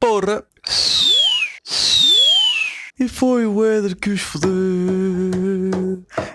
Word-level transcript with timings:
Porra! 0.00 0.42
E 2.98 3.06
foi 3.06 3.46
o 3.46 3.62
Éder 3.62 3.94
que 3.96 4.08
os 4.08 4.22
fodeu. 4.22 4.50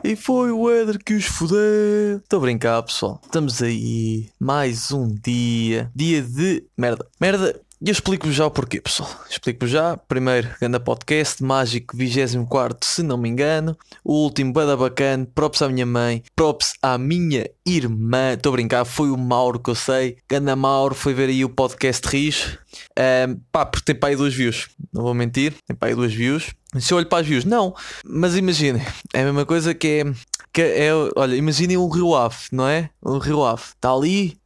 E 0.03 0.15
foi 0.15 0.51
o 0.51 0.69
Éder 0.69 1.03
que 1.03 1.15
os 1.15 1.25
fodeu. 1.25 2.17
Estou 2.17 2.38
a 2.38 2.41
brincar, 2.41 2.83
pessoal. 2.83 3.20
Estamos 3.23 3.63
aí. 3.63 4.29
Mais 4.39 4.91
um 4.91 5.07
dia. 5.07 5.91
Dia 5.96 6.21
de 6.21 6.63
merda. 6.78 7.07
Merda. 7.20 7.59
E 7.81 7.89
eu 7.89 7.91
explico-vos 7.91 8.33
já 8.33 8.46
o 8.46 8.51
porquê, 8.51 8.79
pessoal. 8.79 9.09
Explico-vos 9.29 9.69
já. 9.69 9.97
Primeiro, 9.97 10.49
grande 10.60 10.79
podcast, 10.79 11.44
mágico, 11.44 11.96
24, 11.96 12.78
se 12.87 13.03
não 13.03 13.17
me 13.17 13.28
engano. 13.28 13.78
O 14.01 14.13
último, 14.13 14.53
bada 14.53 14.78
bacana. 14.78 15.28
Props 15.35 15.62
à 15.62 15.67
minha 15.67 15.85
mãe. 15.85 16.23
Props 16.35 16.73
à 16.81 16.98
minha 16.98 17.49
irmã. 17.66 18.34
Estou 18.34 18.52
a 18.52 18.53
brincar, 18.53 18.85
foi 18.85 19.12
o 19.12 19.17
Mauro 19.17 19.59
que 19.59 19.70
eu 19.70 19.76
sei. 19.76 20.17
Ganda 20.30 20.55
Mauro, 20.55 20.95
foi 20.95 21.13
ver 21.13 21.27
aí 21.27 21.44
o 21.44 21.49
podcast 21.49 22.08
Riz. 22.08 22.58
Um, 22.98 23.41
pá, 23.52 23.66
porque 23.66 23.85
tem 23.85 23.95
para 23.95 24.09
aí 24.09 24.16
duas 24.16 24.34
views. 24.34 24.70
Não 24.94 25.03
vou 25.03 25.13
mentir, 25.13 25.53
tem 25.67 25.76
para 25.76 25.89
aí 25.89 25.95
duas 25.95 26.14
views. 26.14 26.53
Se 26.80 26.94
eu 26.94 26.98
olho 26.98 27.08
para 27.08 27.22
as 27.22 27.28
views, 27.28 27.44
não. 27.44 27.76
Mas 28.05 28.38
imaginem, 28.38 28.81
é 29.14 29.22
a 29.22 29.26
mesma 29.26 29.45
coisa 29.45 29.73
que 29.73 29.88
é. 29.88 30.14
Que 30.53 30.62
é 30.62 30.92
olha, 31.17 31.36
imaginem 31.36 31.76
um 31.76 31.89
Rio 31.89 32.16
Ave, 32.16 32.38
não 32.53 32.67
é? 32.67 32.89
Um 33.03 33.17
Rio 33.17 33.44
Ave. 33.44 33.64
Está 33.76 33.92
ali. 33.92 34.38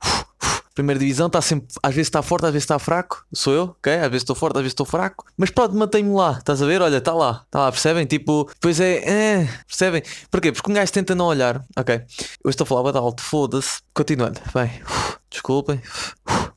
Primeira 0.80 0.98
divisão 0.98 1.28
está 1.28 1.42
sempre, 1.42 1.68
às 1.84 1.94
vezes 1.94 2.08
está 2.08 2.22
forte, 2.22 2.46
às 2.46 2.54
vezes 2.54 2.64
está 2.64 2.80
fraco, 2.80 3.26
sou 3.34 3.54
eu, 3.54 3.64
ok? 3.64 3.94
Às 3.96 4.04
vezes 4.04 4.22
estou 4.22 4.34
forte, 4.34 4.56
às 4.56 4.62
vezes 4.62 4.72
estou 4.72 4.86
fraco, 4.86 5.26
mas 5.36 5.50
pronto, 5.50 5.76
mantém-me 5.76 6.16
lá, 6.16 6.38
estás 6.38 6.62
a 6.62 6.66
ver? 6.66 6.82
Olha, 6.82 7.00
está 7.00 7.14
lá, 7.14 7.44
está 7.46 7.60
lá, 7.60 7.70
percebem? 7.70 8.05
Tipo, 8.05 8.50
depois 8.54 8.80
é, 8.80 9.00
é, 9.00 9.50
percebem? 9.68 10.02
Porquê? 10.32 10.54
Porque 10.54 10.72
um 10.72 10.74
gajo 10.74 10.90
tenta 10.94 11.14
não 11.14 11.26
olhar, 11.26 11.62
ok? 11.78 12.02
Eu 12.42 12.50
estou 12.50 12.64
a 12.64 12.66
falar 12.66 12.84
bada 12.84 13.00
alto, 13.00 13.22
foda-se, 13.22 13.82
continuando, 13.94 14.40
bem, 14.54 14.72
desculpem, 15.30 15.82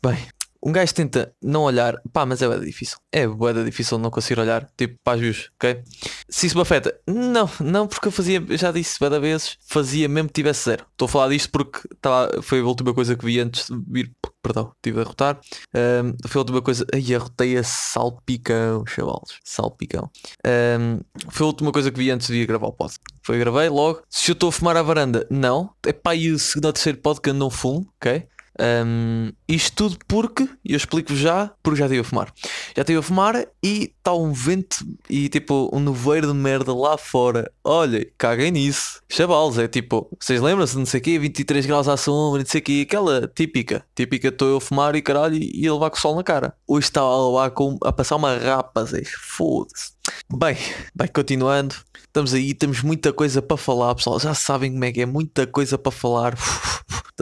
bem, 0.00 0.18
um 0.64 0.72
gajo 0.72 0.94
tenta 0.94 1.34
não 1.42 1.62
olhar, 1.62 2.00
pá, 2.12 2.24
mas 2.24 2.40
é 2.40 2.46
bué 2.46 2.58
difícil. 2.58 2.96
É 3.10 3.26
bué 3.26 3.52
difícil 3.64 3.98
não 3.98 4.10
conseguir 4.10 4.40
olhar, 4.40 4.68
tipo, 4.76 4.96
para 5.02 5.14
as 5.14 5.20
views, 5.20 5.50
ok? 5.56 5.82
Se 6.28 6.46
isso 6.46 6.56
me 6.56 6.62
afeta, 6.62 6.94
não, 7.06 7.50
não, 7.60 7.86
porque 7.86 8.08
eu 8.08 8.12
fazia, 8.12 8.40
já 8.50 8.70
disse 8.70 8.98
bué 9.00 9.18
vezes, 9.18 9.58
fazia 9.66 10.08
mesmo 10.08 10.28
que 10.28 10.34
tivesse 10.34 10.64
zero. 10.64 10.86
Estou 10.92 11.06
a 11.06 11.08
falar 11.08 11.28
disto 11.28 11.50
porque 11.50 11.80
tá, 12.00 12.30
foi 12.42 12.60
a 12.60 12.64
última 12.64 12.94
coisa 12.94 13.16
que 13.16 13.24
vi 13.24 13.40
antes 13.40 13.66
de 13.66 13.82
vir, 13.88 14.12
perdão, 14.42 14.72
tive 14.82 15.00
a 15.00 15.04
rotar. 15.04 15.40
Um, 15.74 16.14
foi 16.28 16.38
a 16.38 16.42
última 16.42 16.62
coisa, 16.62 16.86
ai, 16.94 17.14
arrotei 17.14 17.56
a 17.56 17.64
salpicão, 17.64 18.84
chavalos, 18.86 19.38
salpicão. 19.44 20.10
Um, 20.46 21.00
foi 21.30 21.44
a 21.44 21.48
última 21.48 21.72
coisa 21.72 21.90
que 21.90 21.98
vi 21.98 22.10
antes 22.10 22.28
de 22.28 22.36
ir 22.36 22.46
gravar 22.46 22.68
o 22.68 22.72
pod. 22.72 22.94
Foi, 23.24 23.38
gravei 23.38 23.68
logo. 23.68 24.02
Se 24.08 24.30
eu 24.30 24.34
estou 24.34 24.48
a 24.48 24.52
fumar 24.52 24.76
à 24.76 24.82
varanda, 24.82 25.26
não. 25.30 25.70
É 25.86 25.92
pá, 25.92 26.14
e 26.14 26.30
o 26.30 26.38
segundo 26.38 26.66
ou 26.66 26.72
terceiro 26.72 26.98
pod 26.98 27.20
que 27.20 27.30
eu 27.30 27.34
não 27.34 27.50
fumo, 27.50 27.86
ok? 27.96 28.26
Um, 28.60 29.32
isto 29.48 29.74
tudo 29.76 29.98
porque, 30.06 30.48
eu 30.64 30.76
explico 30.76 31.14
já, 31.14 31.50
porque 31.62 31.78
já 31.78 31.86
estive 31.86 32.00
a 32.00 32.04
fumar. 32.04 32.32
Já 32.76 32.82
estive 32.82 32.98
a 32.98 33.02
fumar 33.02 33.46
e 33.62 33.94
está 33.96 34.14
um 34.14 34.32
vento 34.32 34.84
e 35.08 35.28
tipo 35.28 35.70
um 35.72 35.80
nevoeiro 35.80 36.28
de 36.28 36.34
merda 36.34 36.74
lá 36.74 36.98
fora. 36.98 37.50
Olha, 37.64 38.06
caguem 38.18 38.52
nisso. 38.52 39.00
Chavalos, 39.08 39.58
é 39.58 39.68
tipo, 39.68 40.08
vocês 40.20 40.40
lembram-se 40.40 40.72
de 40.74 40.78
não 40.78 40.86
sei 40.86 41.00
o 41.00 41.02
quê, 41.02 41.18
23 41.18 41.66
graus 41.66 41.88
à 41.88 41.96
sombra, 41.96 42.40
não 42.40 42.46
sei 42.48 42.60
o 42.60 42.64
quê, 42.64 42.84
aquela 42.86 43.30
típica. 43.34 43.84
Típica, 43.94 44.28
estou 44.28 44.48
eu 44.48 44.56
a 44.56 44.60
fumar 44.60 44.94
e 44.94 45.02
caralho 45.02 45.36
e 45.36 45.66
a 45.66 45.72
levar 45.72 45.90
com 45.90 45.96
o 45.96 46.00
sol 46.00 46.16
na 46.16 46.22
cara. 46.22 46.54
Hoje 46.66 46.86
está 46.86 47.00
a 47.00 47.26
levar 47.26 47.50
com, 47.50 47.78
a 47.82 47.92
passar 47.92 48.16
uma 48.16 48.36
rapa, 48.36 48.86
foda-se. 49.18 49.92
Bem, 50.32 50.56
bem, 50.94 51.08
continuando. 51.08 51.74
Estamos 52.12 52.34
aí, 52.34 52.52
temos 52.52 52.82
muita 52.82 53.12
coisa 53.12 53.40
para 53.40 53.56
falar, 53.56 53.94
pessoal. 53.94 54.20
Já 54.20 54.34
sabem 54.34 54.72
como 54.72 54.84
é 54.84 54.92
que 54.92 55.00
é, 55.00 55.06
muita 55.06 55.46
coisa 55.46 55.78
para 55.78 55.92
falar. 55.92 56.34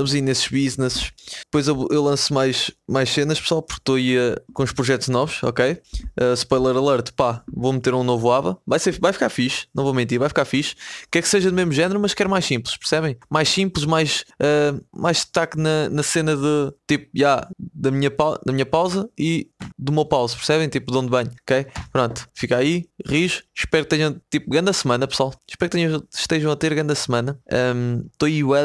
Estamos 0.01 0.15
aí 0.15 0.23
nesses 0.23 0.49
businesses. 0.49 1.13
Depois 1.45 1.69
eu, 1.69 1.87
eu 1.91 2.03
lanço 2.03 2.33
mais, 2.33 2.71
mais 2.89 3.11
cenas, 3.11 3.39
pessoal, 3.39 3.61
porque 3.61 3.83
estou 3.83 3.97
aí 3.97 4.17
uh, 4.17 4.35
com 4.55 4.63
os 4.63 4.73
projetos 4.73 5.09
novos, 5.09 5.43
ok? 5.43 5.79
Uh, 6.19 6.33
spoiler 6.33 6.75
alert, 6.75 7.13
pá, 7.13 7.43
vou 7.53 7.71
meter 7.71 7.93
um 7.93 8.03
novo 8.03 8.33
ABA. 8.33 8.57
Vai, 8.67 8.79
ser, 8.79 8.99
vai 8.99 9.13
ficar 9.13 9.29
fixe, 9.29 9.67
não 9.75 9.85
vou 9.85 9.93
mentir, 9.93 10.19
vai 10.19 10.31
ficar 10.31 10.47
fixe. 10.47 10.75
Quer 11.11 11.21
que 11.21 11.29
seja 11.29 11.51
do 11.51 11.55
mesmo 11.55 11.73
género, 11.73 12.01
mas 12.01 12.15
quero 12.15 12.31
mais 12.31 12.47
simples, 12.47 12.79
percebem? 12.79 13.19
Mais 13.29 13.51
simples, 13.51 13.85
mais, 13.85 14.25
uh, 14.41 14.83
mais 14.91 15.19
destaque 15.19 15.59
na, 15.59 15.91
na 15.91 16.03
cena 16.03 16.35
de 16.35 16.73
tipo, 16.89 17.11
já, 17.15 17.35
yeah, 17.35 17.49
da, 17.59 17.91
minha 17.91 18.11
da 18.47 18.53
minha 18.55 18.67
pausa 18.67 19.07
e 19.19 19.51
do 19.79 19.93
meu 19.93 20.07
pausa, 20.07 20.35
percebem? 20.35 20.67
Tipo, 20.71 20.93
de 20.93 20.97
onde 20.97 21.11
banho, 21.11 21.31
ok? 21.43 21.67
Pronto, 21.93 22.27
fica 22.33 22.57
aí, 22.57 22.87
rijo. 23.07 23.43
Espero 23.55 23.85
que 23.85 23.91
tenham, 23.91 24.19
tipo, 24.31 24.49
grande 24.49 24.73
semana, 24.73 25.07
pessoal. 25.07 25.35
Espero 25.47 25.71
que 25.71 25.77
tenham, 25.77 26.03
estejam 26.11 26.51
a 26.51 26.57
ter 26.57 26.75
grande 26.75 26.95
semana. 26.95 27.39
Estou 27.47 28.27
um, 28.27 28.33
aí, 28.33 28.43
ué, 28.43 28.63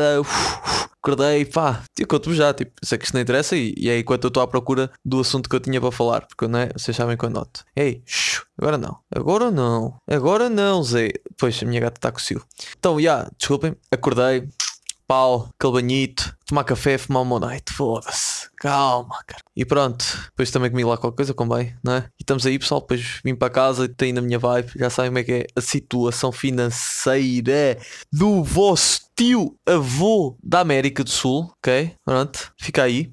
acordei, 1.05 1.45
pá, 1.45 1.83
eu 1.99 2.07
conto-me 2.07 2.35
já, 2.35 2.51
tipo, 2.51 2.71
sei 2.83 2.97
que 2.97 3.05
isto 3.05 3.13
não 3.13 3.21
interessa 3.21 3.55
e, 3.55 3.75
e 3.77 3.89
é 3.89 3.99
enquanto 3.99 4.23
eu 4.23 4.29
estou 4.29 4.41
à 4.41 4.47
procura 4.47 4.89
do 5.05 5.19
assunto 5.19 5.47
que 5.47 5.55
eu 5.55 5.59
tinha 5.59 5.79
para 5.79 5.91
falar, 5.91 6.25
porque 6.25 6.47
não 6.47 6.57
é, 6.57 6.69
vocês 6.75 6.97
sabem 6.97 7.15
que 7.15 7.23
eu 7.23 7.29
noto. 7.29 7.63
Ei, 7.75 8.03
agora 8.57 8.75
não, 8.75 8.97
agora 9.13 9.51
não, 9.51 9.95
agora 10.07 10.49
não, 10.49 10.81
Zé. 10.81 11.09
Pois, 11.37 11.61
a 11.61 11.65
minha 11.65 11.79
gata 11.79 11.99
está 11.99 12.11
com 12.11 12.17
o 12.17 12.41
Então, 12.77 12.95
já, 12.95 12.99
yeah, 12.99 13.29
desculpem, 13.37 13.75
acordei, 13.91 14.47
pau, 15.07 15.49
aquele 15.57 15.73
banhito, 15.73 16.35
tomar 16.45 16.63
café, 16.63 16.97
fumar 16.97 17.23
uma 17.23 17.39
night, 17.39 17.71
foda-se, 17.71 18.49
calma, 18.57 19.23
cara. 19.25 19.43
E 19.55 19.65
pronto, 19.65 20.05
depois 20.29 20.51
também 20.51 20.69
comi 20.69 20.83
lá 20.83 20.97
qualquer 20.97 21.25
coisa, 21.25 21.33
bem, 21.55 21.75
não 21.83 21.93
é? 21.93 22.09
E 22.19 22.23
estamos 22.23 22.45
aí, 22.45 22.57
pessoal, 22.59 22.81
depois 22.81 23.21
vim 23.23 23.35
para 23.35 23.49
casa 23.49 23.85
e 23.85 23.89
tenho 23.89 24.15
na 24.15 24.21
minha 24.21 24.39
vibe, 24.39 24.71
já 24.75 24.89
sabem 24.89 25.11
como 25.11 25.19
é 25.19 25.23
que 25.23 25.31
é 25.31 25.45
a 25.55 25.61
situação 25.61 26.31
financeira 26.31 27.77
do 28.11 28.43
vosso 28.43 29.01
tio 29.15 29.57
avô 29.65 30.37
da 30.43 30.59
América 30.59 31.03
do 31.03 31.09
Sul, 31.09 31.51
ok? 31.57 31.93
Pronto, 32.03 32.51
fica 32.57 32.83
aí. 32.83 33.11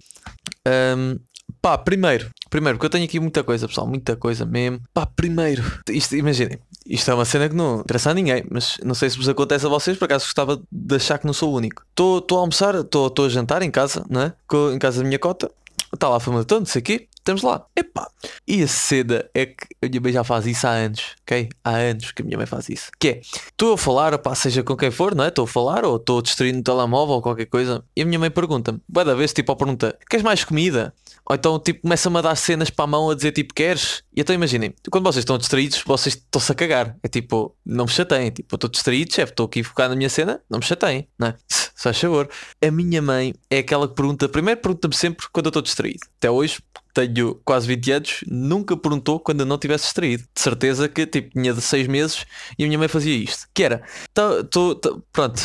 Um, 0.67 1.19
pá, 1.63 1.79
primeiro, 1.79 2.29
primeiro, 2.51 2.77
porque 2.77 2.87
eu 2.87 2.91
tenho 2.91 3.05
aqui 3.05 3.21
muita 3.21 3.45
coisa, 3.45 3.69
pessoal, 3.69 3.87
muita 3.87 4.17
coisa 4.17 4.45
mesmo. 4.45 4.81
Pá, 4.93 5.07
primeiro, 5.07 5.63
isto, 5.89 6.17
imaginem, 6.17 6.59
isto 6.85 7.09
é 7.11 7.15
uma 7.15 7.25
cena 7.25 7.49
que 7.49 7.55
não 7.55 7.81
interessa 7.81 8.11
a 8.11 8.15
ninguém, 8.15 8.45
mas 8.51 8.79
não 8.85 8.95
sei 8.95 9.09
se 9.09 9.17
vos 9.17 9.29
acontece 9.29 9.65
a 9.65 9.69
vocês, 9.69 9.97
por 9.97 10.07
acaso 10.07 10.25
gostava 10.25 10.61
de 10.71 10.97
achar 10.97 11.19
que 11.19 11.27
não 11.27 11.33
sou 11.33 11.53
o 11.53 11.57
único. 11.57 11.85
Estou 11.91 12.25
a 12.33 12.41
almoçar, 12.41 12.75
estou 12.75 13.13
a 13.25 13.29
jantar 13.29 13.63
em 13.63 13.71
casa, 13.71 14.05
não 14.11 14.23
é? 14.23 14.35
Em 14.75 14.79
casa 14.79 14.99
da 14.99 15.07
minha 15.07 15.19
cota, 15.21 15.51
está 15.95 16.09
lá 16.09 16.17
a 16.17 16.21
família 16.21 16.45
toda, 16.45 16.61
não 16.61 16.67
sei 16.67 16.81
o 16.81 16.85
quê, 16.85 17.09
estamos 17.23 17.43
lá. 17.43 17.65
Epá, 17.75 18.09
e 18.47 18.63
a 18.63 18.69
seda 18.69 19.31
é 19.33 19.47
que 19.47 19.67
a 19.83 19.89
minha 19.89 20.01
mãe 20.01 20.13
já 20.13 20.25
faz 20.25 20.47
isso 20.47 20.67
há 20.67 20.71
anos, 20.71 21.15
ok? 21.23 21.49
Há 21.65 21.71
anos 21.71 22.13
que 22.13 22.23
a 22.23 22.25
minha 22.25 22.37
mãe 22.37 22.47
faz 22.47 22.69
isso. 22.69 22.91
Que 22.99 23.09
é, 23.09 23.21
estou 23.21 23.75
a 23.75 23.79
falar, 23.79 24.17
pá, 24.19 24.35
seja 24.35 24.63
com 24.63 24.77
quem 24.77 24.91
for, 24.91 25.15
não 25.15 25.25
é? 25.25 25.29
Estou 25.29 25.45
a 25.45 25.49
falar 25.49 25.85
ou 25.85 25.97
estou 25.97 26.21
distraído 26.21 26.59
no 26.59 26.65
telemóvel 26.65 27.15
ou 27.17 27.23
qualquer 27.23 27.47
coisa, 27.47 27.85
e 27.97 28.03
a 28.03 28.05
minha 28.05 28.19
mãe 28.19 28.31
pergunta-me, 28.31 28.81
vai 28.89 29.05
da 29.05 29.15
vez, 29.15 29.33
tipo, 29.33 29.53
a 29.53 29.57
pergunta, 29.57 29.97
queres 30.09 30.25
mais 30.25 30.45
comida? 30.45 30.93
Ou 31.25 31.37
então, 31.37 31.59
tipo, 31.59 31.83
começa-me 31.83 32.19
a 32.19 32.21
dar 32.21 32.35
cenas 32.35 32.69
para 32.69 32.85
a 32.85 32.89
mão 32.89 33.11
a 33.11 33.15
dizer, 33.15 33.31
tipo, 33.33 33.55
queres? 33.55 34.03
E 34.15 34.21
então 34.21 34.35
imaginem, 34.35 34.75
quando 34.91 35.05
vocês 35.05 35.23
estão 35.23 35.39
distraídos, 35.39 35.83
vocês 35.87 36.17
estão-se 36.17 36.51
a 36.51 36.55
cagar. 36.55 36.97
É 37.03 37.09
tipo, 37.09 37.57
não 37.65 37.85
me 37.85 37.91
chateiem. 37.91 38.31
Tipo, 38.31 38.57
estou 38.57 38.69
distraído, 38.69 39.15
chefe, 39.15 39.33
estou 39.33 39.47
aqui 39.47 39.63
focado 39.63 39.91
na 39.91 39.97
minha 39.97 40.11
cena, 40.11 40.41
não 40.51 40.59
me 40.59 40.65
chateiem, 40.65 41.09
não 41.19 41.29
é? 41.29 41.37
Se 41.49 41.71
faz 41.77 41.99
favor. 41.99 42.29
A 42.61 42.71
minha 42.71 43.01
mãe 43.01 43.35
é 43.49 43.59
aquela 43.59 43.89
que 43.89 43.95
pergunta, 43.95 44.29
primeiro 44.29 44.61
pergunta-me 44.61 44.95
sempre 44.95 45.27
quando 45.33 45.47
eu 45.47 45.51
estou 45.51 45.63
distraído. 45.63 46.01
Até 46.19 46.31
hoje, 46.31 46.59
tenho 46.93 47.35
quase 47.45 47.67
20 47.67 47.93
anos, 47.93 48.25
nunca 48.27 48.77
perguntou 48.77 49.19
quando 49.19 49.41
eu 49.41 49.47
não 49.47 49.59
tivesse 49.59 49.85
distraído. 49.85 50.25
De 50.35 50.41
certeza 50.41 50.89
que, 50.89 51.07
tipo, 51.07 51.31
tinha 51.31 51.53
de 51.53 51.61
6 51.61 51.87
meses 51.89 52.27
e 52.59 52.65
a 52.65 52.67
minha 52.67 52.79
mãe 52.79 52.89
fazia 52.89 53.15
isto. 53.15 53.47
Que 53.55 53.65
era, 53.65 53.83
tô, 54.13 54.45
tô, 54.45 54.75
tô, 54.75 55.03
pronto, 55.13 55.41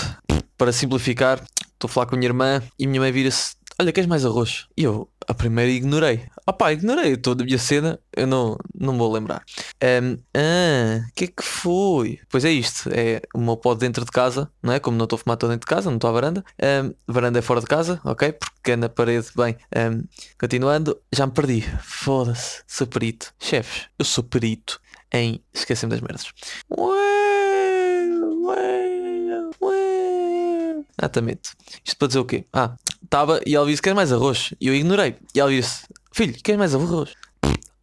para 0.57 0.71
simplificar, 0.71 1.43
estou 1.73 1.87
a 1.87 1.91
falar 1.91 2.05
com 2.07 2.15
a 2.15 2.17
minha 2.17 2.29
irmã 2.29 2.61
e 2.77 2.85
a 2.85 2.89
minha 2.89 3.01
mãe 3.01 3.11
vira-se 3.11 3.55
olha, 3.79 3.91
queres 3.91 4.07
mais 4.07 4.25
arroz? 4.25 4.67
E 4.75 4.83
eu, 4.83 5.09
a 5.27 5.33
primeira 5.33 5.71
ignorei. 5.71 6.25
Ah 6.45 6.53
pá, 6.53 6.71
ignorei 6.71 7.17
toda 7.17 7.43
a 7.43 7.45
minha 7.45 7.57
cena, 7.57 7.99
eu 8.15 8.25
não, 8.25 8.57
não 8.73 8.97
vou 8.97 9.11
lembrar. 9.11 9.43
Um, 9.83 10.17
ah, 10.33 11.05
o 11.07 11.13
que 11.13 11.25
é 11.25 11.27
que 11.27 11.43
foi? 11.43 12.19
Pois 12.29 12.45
é 12.45 12.51
isto, 12.51 12.89
é 12.91 13.21
o 13.35 13.39
meu 13.39 13.57
pó 13.57 13.75
dentro 13.75 14.05
de 14.05 14.11
casa, 14.11 14.49
não 14.63 14.73
é? 14.73 14.79
Como 14.79 14.97
não 14.97 15.03
estou 15.03 15.17
a 15.17 15.19
fumar, 15.19 15.35
estou 15.35 15.49
dentro 15.49 15.67
de 15.67 15.75
casa, 15.75 15.89
não 15.89 15.97
estou 15.97 16.09
à 16.09 16.13
varanda. 16.13 16.43
Um, 16.61 16.93
varanda 17.07 17.39
é 17.39 17.41
fora 17.41 17.59
de 17.59 17.67
casa, 17.67 17.99
ok? 18.03 18.31
Porque 18.31 18.71
é 18.71 18.75
na 18.75 18.89
parede, 18.89 19.27
bem. 19.35 19.57
Um, 19.75 20.03
continuando, 20.39 20.97
já 21.11 21.25
me 21.25 21.33
perdi. 21.33 21.61
Foda-se, 21.81 22.63
sou 22.67 22.87
perito. 22.87 23.33
Chefes, 23.39 23.87
eu 23.99 24.05
sou 24.05 24.23
perito 24.23 24.79
em 25.13 25.43
esquecendo 25.53 25.91
das 25.91 26.01
merdas. 26.01 26.31
Ué, 26.69 28.09
ué. 28.45 28.96
Exatamente. 30.99 31.51
Isto 31.83 31.97
para 31.97 32.07
dizer 32.07 32.19
o 32.19 32.25
quê? 32.25 32.45
Ah, 32.51 32.75
estava 33.03 33.39
e 33.45 33.55
ela 33.55 33.65
disse: 33.65 33.81
Queres 33.81 33.95
mais 33.95 34.11
arroz? 34.11 34.53
E 34.59 34.67
eu 34.67 34.75
ignorei. 34.75 35.15
E 35.33 35.39
ela 35.39 35.51
disse: 35.51 35.83
Filho, 36.11 36.33
queres 36.43 36.59
mais 36.59 36.75
arroz? 36.75 37.13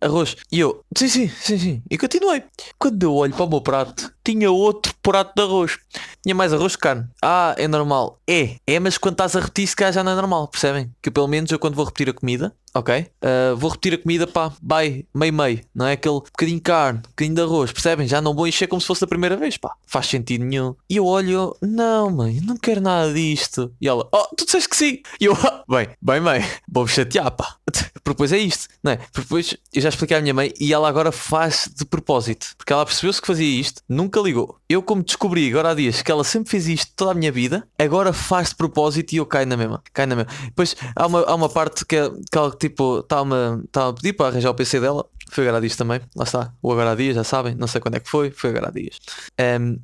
Arroz. 0.00 0.36
E 0.50 0.60
eu: 0.60 0.84
Sim, 0.96 1.08
sim, 1.08 1.28
sim, 1.28 1.58
sim. 1.58 1.82
E 1.90 1.96
continuei. 1.96 2.42
Quando 2.78 3.02
eu 3.02 3.14
olho 3.14 3.34
para 3.34 3.44
o 3.44 3.48
meu 3.48 3.60
prato, 3.60 4.13
tinha 4.24 4.50
outro 4.50 4.94
prato 5.02 5.34
de 5.36 5.42
arroz. 5.42 5.78
Tinha 6.22 6.34
mais 6.34 6.52
arroz 6.52 6.74
que 6.74 6.82
carne. 6.82 7.06
Ah, 7.22 7.54
é 7.58 7.68
normal. 7.68 8.18
É, 8.26 8.56
é, 8.66 8.80
mas 8.80 8.96
quando 8.96 9.14
estás 9.14 9.36
a 9.36 9.40
repetir, 9.40 9.68
se 9.68 9.76
calhar 9.76 9.92
já 9.92 10.02
não 10.02 10.12
é 10.12 10.14
normal, 10.14 10.48
percebem? 10.48 10.90
Que 11.02 11.10
pelo 11.10 11.28
menos 11.28 11.50
eu 11.50 11.58
quando 11.58 11.74
vou 11.74 11.84
repetir 11.84 12.08
a 12.08 12.14
comida, 12.14 12.54
ok? 12.74 13.06
Uh, 13.22 13.56
vou 13.56 13.70
repetir 13.70 13.94
a 13.94 13.98
comida, 13.98 14.26
pá, 14.26 14.50
vai, 14.62 15.04
meio-meio, 15.14 15.60
não 15.74 15.86
é? 15.86 15.92
Aquele 15.92 16.14
bocadinho 16.14 16.56
de 16.56 16.62
carne, 16.62 17.00
bocadinho 17.00 17.34
de 17.34 17.42
arroz, 17.42 17.72
percebem? 17.72 18.08
Já 18.08 18.22
não 18.22 18.34
vou 18.34 18.48
encher 18.48 18.66
como 18.66 18.80
se 18.80 18.86
fosse 18.86 19.04
a 19.04 19.06
primeira 19.06 19.36
vês, 19.36 19.58
pá. 19.58 19.74
Faz 19.86 20.06
sentido 20.06 20.44
nenhum. 20.44 20.74
E 20.88 20.96
eu 20.96 21.04
olho, 21.04 21.54
não, 21.60 22.10
mãe, 22.10 22.40
não 22.42 22.56
quero 22.56 22.80
nada 22.80 23.12
disto. 23.12 23.72
E 23.80 23.86
ela, 23.86 24.08
oh, 24.10 24.34
tu 24.34 24.46
disseste 24.46 24.68
que 24.68 24.76
sim. 24.76 25.02
E 25.20 25.26
eu, 25.26 25.34
ah, 25.34 25.62
bem, 25.68 25.88
bem, 26.00 26.20
mãe, 26.20 26.42
vou-me 26.66 26.88
chatear, 26.88 27.30
pá. 27.30 27.56
Depois 28.04 28.32
é 28.32 28.38
isto, 28.38 28.68
não 28.82 28.92
é? 28.92 28.98
Depois 29.14 29.56
eu 29.72 29.80
já 29.80 29.88
expliquei 29.88 30.16
à 30.16 30.20
minha 30.20 30.34
mãe 30.34 30.52
e 30.60 30.72
ela 30.72 30.88
agora 30.88 31.10
faz 31.10 31.70
de 31.74 31.84
propósito. 31.84 32.48
Porque 32.56 32.72
ela 32.72 32.84
percebeu-se 32.84 33.20
que 33.20 33.26
fazia 33.26 33.60
isto, 33.60 33.82
nunca 33.88 34.13
ligou. 34.20 34.58
Eu, 34.68 34.82
como 34.82 35.02
descobri 35.02 35.48
agora 35.48 35.70
há 35.70 35.74
dias 35.74 36.02
que 36.02 36.10
ela 36.10 36.24
sempre 36.24 36.50
fez 36.50 36.68
isto 36.68 36.92
toda 36.94 37.12
a 37.12 37.14
minha 37.14 37.32
vida, 37.32 37.66
agora 37.78 38.12
faz 38.12 38.50
de 38.50 38.56
propósito 38.56 39.12
e 39.12 39.16
eu 39.16 39.26
caio 39.26 39.46
na 39.46 39.56
mesma. 39.56 39.82
Caio 39.92 40.08
na 40.08 40.16
mesma. 40.16 40.32
Depois 40.44 40.76
há 40.94 41.06
uma, 41.06 41.20
há 41.22 41.34
uma 41.34 41.48
parte 41.48 41.84
que, 41.84 41.96
que 42.30 42.38
ela, 42.38 42.50
tipo, 42.50 43.00
está-me 43.00 43.66
tá 43.70 43.88
a 43.88 43.92
pedir 43.92 44.12
para 44.12 44.26
arranjar 44.26 44.50
o 44.50 44.54
PC 44.54 44.80
dela. 44.80 45.06
Foi 45.30 45.44
agora 45.44 45.58
há 45.58 45.60
dias 45.60 45.76
também, 45.76 46.00
lá 46.14 46.24
está. 46.24 46.52
O 46.62 46.72
agora 46.72 46.92
há 46.92 46.94
dias, 46.94 47.14
já 47.16 47.24
sabem, 47.24 47.54
não 47.54 47.66
sei 47.66 47.80
quando 47.80 47.96
é 47.96 48.00
que 48.00 48.08
foi, 48.08 48.30
foi 48.30 48.50
agora 48.50 48.68
há 48.68 48.70
dias. 48.70 48.98
Um, 49.40 49.78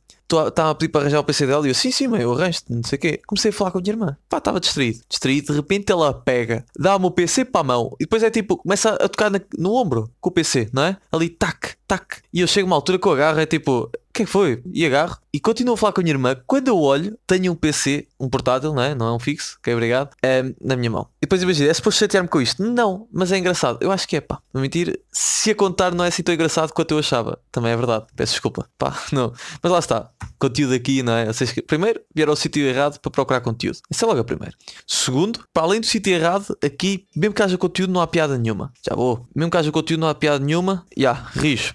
estava 0.49 0.71
a 0.71 0.75
pedir 0.75 0.91
para 0.91 1.03
arranjar 1.03 1.21
o 1.21 1.25
PC 1.25 1.47
dela 1.47 1.67
e 1.67 1.71
eu, 1.71 1.75
sim, 1.75 1.91
sim, 1.91 2.07
mãe, 2.07 2.23
eu 2.23 2.33
arranjo 2.33 2.61
não 2.69 2.83
sei 2.85 2.97
o 2.97 3.01
quê. 3.01 3.21
Comecei 3.27 3.51
a 3.51 3.53
falar 3.53 3.71
com 3.71 3.79
a 3.79 3.81
minha 3.81 3.93
irmã. 3.93 4.17
Pá, 4.29 4.39
estava 4.39 4.61
distraído, 4.61 5.01
distraído. 5.09 5.53
De 5.53 5.59
repente 5.59 5.91
ela 5.91 6.15
pega, 6.15 6.65
dá-me 6.79 7.07
o 7.07 7.11
PC 7.11 7.45
para 7.45 7.63
a 7.63 7.65
mão 7.65 7.97
e 7.99 8.05
depois 8.05 8.23
é 8.23 8.31
tipo, 8.31 8.57
começa 8.57 8.91
a 8.91 9.09
tocar 9.09 9.31
na, 9.31 9.41
no 9.59 9.75
ombro 9.75 10.11
com 10.21 10.31
o 10.31 10.33
PC, 10.33 10.71
não 10.73 10.85
é? 10.85 10.97
Ali, 11.11 11.29
tac, 11.29 11.75
tac. 11.91 12.19
E 12.33 12.41
eu 12.41 12.47
chego 12.47 12.67
a 12.67 12.71
uma 12.71 12.77
altura 12.77 12.99
que 12.99 13.07
eu 13.07 13.13
agarro, 13.13 13.41
é 13.41 13.47
tipo, 13.47 13.83
o 13.83 14.13
que 14.13 14.23
é 14.23 14.25
que 14.25 14.31
foi? 14.31 14.63
E 14.73 14.87
agarro 14.87 15.19
e 15.33 15.41
continuo 15.41 15.75
a 15.75 15.77
falar 15.77 15.93
com 15.93 16.01
a 16.01 16.05
minha 16.05 16.15
irmã. 16.15 16.37
Quando 16.47 16.69
eu 16.69 16.79
olho, 16.79 17.19
tenho 17.27 17.51
um 17.51 17.55
PC, 17.57 18.07
um 18.19 18.29
portátil, 18.29 18.73
não 18.73 18.83
é? 18.83 18.95
Não 18.95 19.09
é 19.09 19.13
um 19.13 19.19
fixo, 19.19 19.57
ok, 19.59 19.75
obrigado, 19.75 20.11
é, 20.23 20.45
na 20.61 20.77
minha 20.77 20.91
mão. 20.91 21.09
E 21.21 21.27
depois 21.27 21.43
imagina, 21.43 21.69
é 21.69 21.75
suposto 21.75 21.99
chatear-me 21.99 22.29
com 22.29 22.41
isto? 22.41 22.63
Não, 22.63 23.09
mas 23.13 23.33
é 23.33 23.39
engraçado. 23.39 23.79
Eu 23.81 23.91
acho 23.91 24.07
que 24.07 24.17
é, 24.17 24.21
pá. 24.21 24.39
Não 24.55 24.61
mentir, 24.61 25.01
se 25.11 25.51
a 25.51 25.55
contar 25.55 25.93
não 25.93 26.05
é 26.05 26.09
assim 26.09 26.23
tão 26.23 26.33
engraçado 26.33 26.73
quanto 26.73 26.93
eu 26.93 26.99
achava. 26.99 27.41
Também 27.51 27.73
é 27.73 27.77
verdade. 27.77 28.07
Peço 28.15 28.33
desculpa, 28.35 28.69
pá, 28.79 28.97
não. 29.13 29.33
Mas 29.61 29.73
lá 29.73 29.79
está. 29.81 30.11
Conteúdo 30.41 30.75
aqui, 30.75 31.03
não 31.03 31.13
é? 31.13 31.27
Vocês, 31.27 31.53
primeiro, 31.67 32.01
vieram 32.15 32.33
ao 32.33 32.37
sítio 32.37 32.67
errado 32.67 32.99
para 32.99 33.11
procurar 33.11 33.41
conteúdo. 33.43 33.79
Isso 33.91 34.05
é 34.05 34.09
logo 34.09 34.21
a 34.21 34.25
primeira. 34.25 34.55
Segundo, 34.87 35.45
para 35.53 35.65
além 35.65 35.81
do 35.81 35.87
sítio 35.87 36.15
errado, 36.15 36.57
aqui, 36.65 37.07
mesmo 37.15 37.35
que 37.35 37.43
haja 37.43 37.59
conteúdo, 37.59 37.93
não 37.93 38.01
há 38.01 38.07
piada 38.07 38.39
nenhuma. 38.39 38.73
Já 38.85 38.97
vou. 38.97 39.27
Mesmo 39.35 39.51
que 39.51 39.57
haja 39.59 39.71
conteúdo, 39.71 40.01
não 40.01 40.09
há 40.09 40.15
piada 40.15 40.43
nenhuma. 40.43 40.85
Ya, 40.97 41.11
yeah, 41.11 41.31
rijo. 41.35 41.75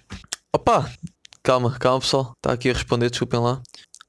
Opa, 0.52 0.92
Calma, 1.46 1.78
calma 1.78 2.00
pessoal. 2.00 2.34
Está 2.38 2.54
aqui 2.54 2.72
a 2.72 2.74
responder, 2.74 3.08
desculpem 3.08 3.40
lá. 3.40 3.62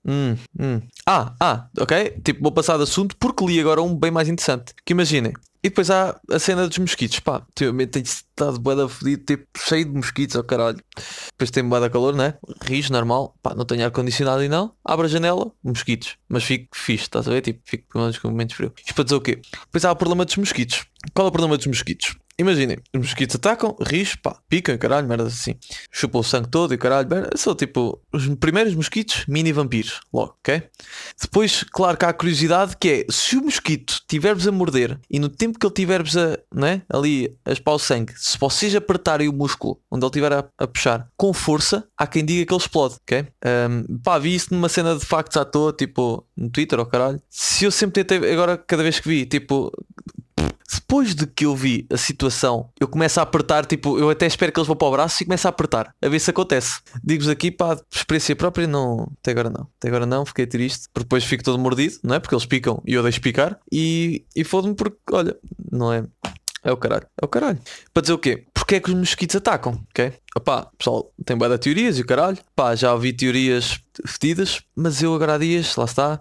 Hum, 0.06 0.37
hum. 0.58 0.81
Ah, 1.05 1.35
ah, 1.41 1.69
ok. 1.79 2.20
Tipo, 2.23 2.43
vou 2.43 2.53
passar 2.53 2.76
de 2.76 2.85
assunto 2.85 3.17
porque 3.19 3.44
li 3.44 3.61
agora 3.61 3.82
um 3.82 3.94
bem 3.94 4.11
mais 4.11 4.29
interessante. 4.29 4.73
Que 4.85 4.93
imaginem. 4.93 5.32
E 5.62 5.69
depois 5.69 5.91
há 5.91 6.17
a 6.31 6.38
cena 6.38 6.69
dos 6.69 6.79
mosquitos. 6.79 7.19
Pá, 7.19 7.43
ultimamente 7.44 7.91
tem 7.91 8.03
estado 8.03 8.61
boeda 8.61 8.88
fodido, 8.88 9.25
tipo, 9.25 9.47
cheio 9.58 9.85
de 9.85 9.91
mosquitos, 9.91 10.37
ao 10.37 10.43
oh, 10.43 10.44
caralho. 10.44 10.79
Depois 11.32 11.50
tem 11.50 11.64
boeda 11.64 11.91
calor, 11.91 12.14
né? 12.14 12.35
Rijo, 12.62 12.93
normal. 12.93 13.35
Pá, 13.43 13.53
não 13.53 13.64
tenho 13.64 13.85
ar-condicionado 13.85 14.44
e 14.44 14.49
não. 14.49 14.73
Abre 14.85 15.06
a 15.06 15.08
janela, 15.08 15.50
mosquitos. 15.64 16.17
Mas 16.29 16.44
fico 16.44 16.69
fixe, 16.73 17.05
estás 17.05 17.26
a 17.26 17.32
ver? 17.32 17.41
Tipo, 17.41 17.61
fico 17.64 17.85
pelo 17.91 18.05
menos 18.05 18.19
com 18.19 18.29
momentos 18.29 18.55
frio. 18.55 18.73
Isto 18.79 18.94
para 18.94 19.05
dizer 19.05 19.17
o 19.17 19.20
quê? 19.20 19.41
Depois 19.64 19.85
há 19.85 19.91
o 19.91 19.97
problema 19.97 20.25
dos 20.25 20.37
mosquitos. 20.37 20.87
Qual 21.12 21.26
é 21.26 21.29
o 21.29 21.32
problema 21.32 21.56
dos 21.56 21.67
mosquitos? 21.67 22.14
Imaginem, 22.38 22.79
os 22.94 23.00
mosquitos 23.00 23.37
atacam, 23.37 23.75
rijo, 23.81 24.19
pá, 24.23 24.38
picam, 24.47 24.77
caralho, 24.77 25.09
merda 25.09 25.25
assim. 25.25 25.55
Chupam 25.91 26.19
o 26.19 26.23
sangue 26.23 26.49
todo 26.49 26.75
e 26.75 26.79
caralho, 26.79 27.09
merda. 27.09 27.31
São 27.35 27.55
tipo 27.55 27.99
os 28.12 28.29
primeiros 28.37 28.75
mosquitos 28.75 29.25
mini 29.27 29.53
vampiros, 29.53 30.00
logo, 30.12 30.37
ok? 30.41 30.62
Depois, 31.21 31.65
claro 31.71 31.97
que 31.97 32.05
há 32.05 32.11
a 32.11 32.12
curiosidade 32.12 32.77
que 32.77 32.88
é 32.88 33.06
se 33.11 33.37
o 33.37 33.43
mosquito 33.43 34.03
tiver-vos 34.06 34.47
a 34.47 34.53
morder 34.53 34.99
e 35.09 35.19
no 35.19 35.31
tempo 35.31 35.59
que 35.59 35.67
ele 35.67 35.75
tiver-vos 35.75 36.15
a, 36.15 36.38
né, 36.55 36.83
ali 36.93 37.35
a 37.44 37.53
espar 37.53 37.73
o 37.73 37.79
sangue, 37.79 38.12
se 38.17 38.37
vocês 38.39 38.75
apertarem 38.75 39.29
o 39.29 39.32
músculo 39.32 39.81
onde 39.91 40.05
ele 40.05 40.11
estiver 40.11 40.32
a, 40.35 40.44
a, 40.59 40.67
puxar 40.67 41.09
com 41.17 41.32
força, 41.32 41.89
há 41.97 42.06
quem 42.06 42.23
diga 42.23 42.44
que 42.44 42.53
ele 42.53 42.61
explode, 42.61 42.97
ok? 43.03 43.27
Um, 43.71 43.99
pá, 43.99 44.19
vi 44.19 44.35
isso 44.35 44.53
numa 44.53 44.69
cena 44.69 44.94
de 44.94 45.05
factos 45.06 45.39
à 45.39 45.44
toa, 45.44 45.73
tipo 45.73 46.27
no 46.37 46.50
Twitter 46.50 46.79
ou 46.79 46.85
oh, 46.85 46.89
caralho. 46.89 47.21
Se 47.31 47.65
eu 47.65 47.71
sempre 47.71 48.05
tentei, 48.05 48.32
agora 48.32 48.59
cada 48.59 48.82
vez 48.82 49.00
que 49.00 49.09
vi, 49.09 49.25
tipo 49.25 49.73
depois 50.73 51.15
de 51.15 51.27
que 51.27 51.47
eu 51.47 51.55
vi 51.55 51.87
a 51.91 51.97
situação, 51.97 52.71
eu 52.81 52.89
começo 52.89 53.21
a 53.21 53.23
apertar, 53.23 53.65
tipo, 53.67 53.99
eu 53.99 54.11
até 54.11 54.27
espero 54.27 54.53
que 54.53 54.59
eles 54.59 54.67
vão 54.67 54.77
para 54.77 54.89
o 54.89 54.91
braço 54.91 55.23
e 55.23 55.27
começo 55.27 55.47
a 55.47 55.51
apertar, 55.51 55.95
a 56.01 56.09
ver 56.09 56.19
se 56.19 56.31
acontece. 56.31 56.81
Digo-vos 57.03 57.29
aqui, 57.29 57.51
pá, 57.51 57.79
experiência 57.93 58.35
própria, 58.35 58.67
não, 58.67 59.13
até 59.21 59.31
agora 59.31 59.51
não. 59.51 59.69
Até 59.79 59.89
agora 59.89 60.07
não, 60.07 60.25
fiquei 60.27 60.47
triste, 60.47 60.89
porque 60.93 61.05
depois 61.05 61.25
fico 61.25 61.45
todo 61.45 61.59
mordido, 61.59 61.97
não 62.03 62.15
é? 62.15 62.19
Porque 62.19 62.35
eles 62.35 62.47
picam 62.47 62.83
e 62.87 62.95
eu 62.95 63.03
deixo 63.03 63.21
picar. 63.21 63.59
E, 63.71 64.25
e 64.35 64.45
foda-me 64.45 64.75
porque, 64.75 64.99
olha, 65.13 65.37
não 65.71 65.93
é. 65.93 66.05
É 66.67 66.73
o 66.73 66.77
caralho, 66.77 67.07
é 67.23 67.25
o 67.25 67.29
caralho. 67.29 67.61
Para 67.95 68.01
dizer 68.01 68.13
o 68.13 68.19
quê? 68.19 68.45
Porque 68.53 68.75
é 68.75 68.81
que 68.81 68.91
os 68.91 68.97
mosquitos 68.97 69.37
atacam, 69.37 69.81
ok? 69.91 70.13
Opá, 70.37 70.69
pessoal, 70.77 71.13
tem 71.25 71.37
boa 71.37 71.49
de 71.51 71.59
teorias 71.59 71.97
e 71.97 72.03
o 72.03 72.07
caralho. 72.07 72.39
Pá, 72.57 72.75
já 72.75 72.93
ouvi 72.93 73.13
teorias 73.13 73.81
fedidas, 74.05 74.63
mas 74.75 75.01
eu 75.01 75.15
agora 75.15 75.35
há 75.35 75.39
dias, 75.39 75.77
lá 75.77 75.85
está, 75.85 76.21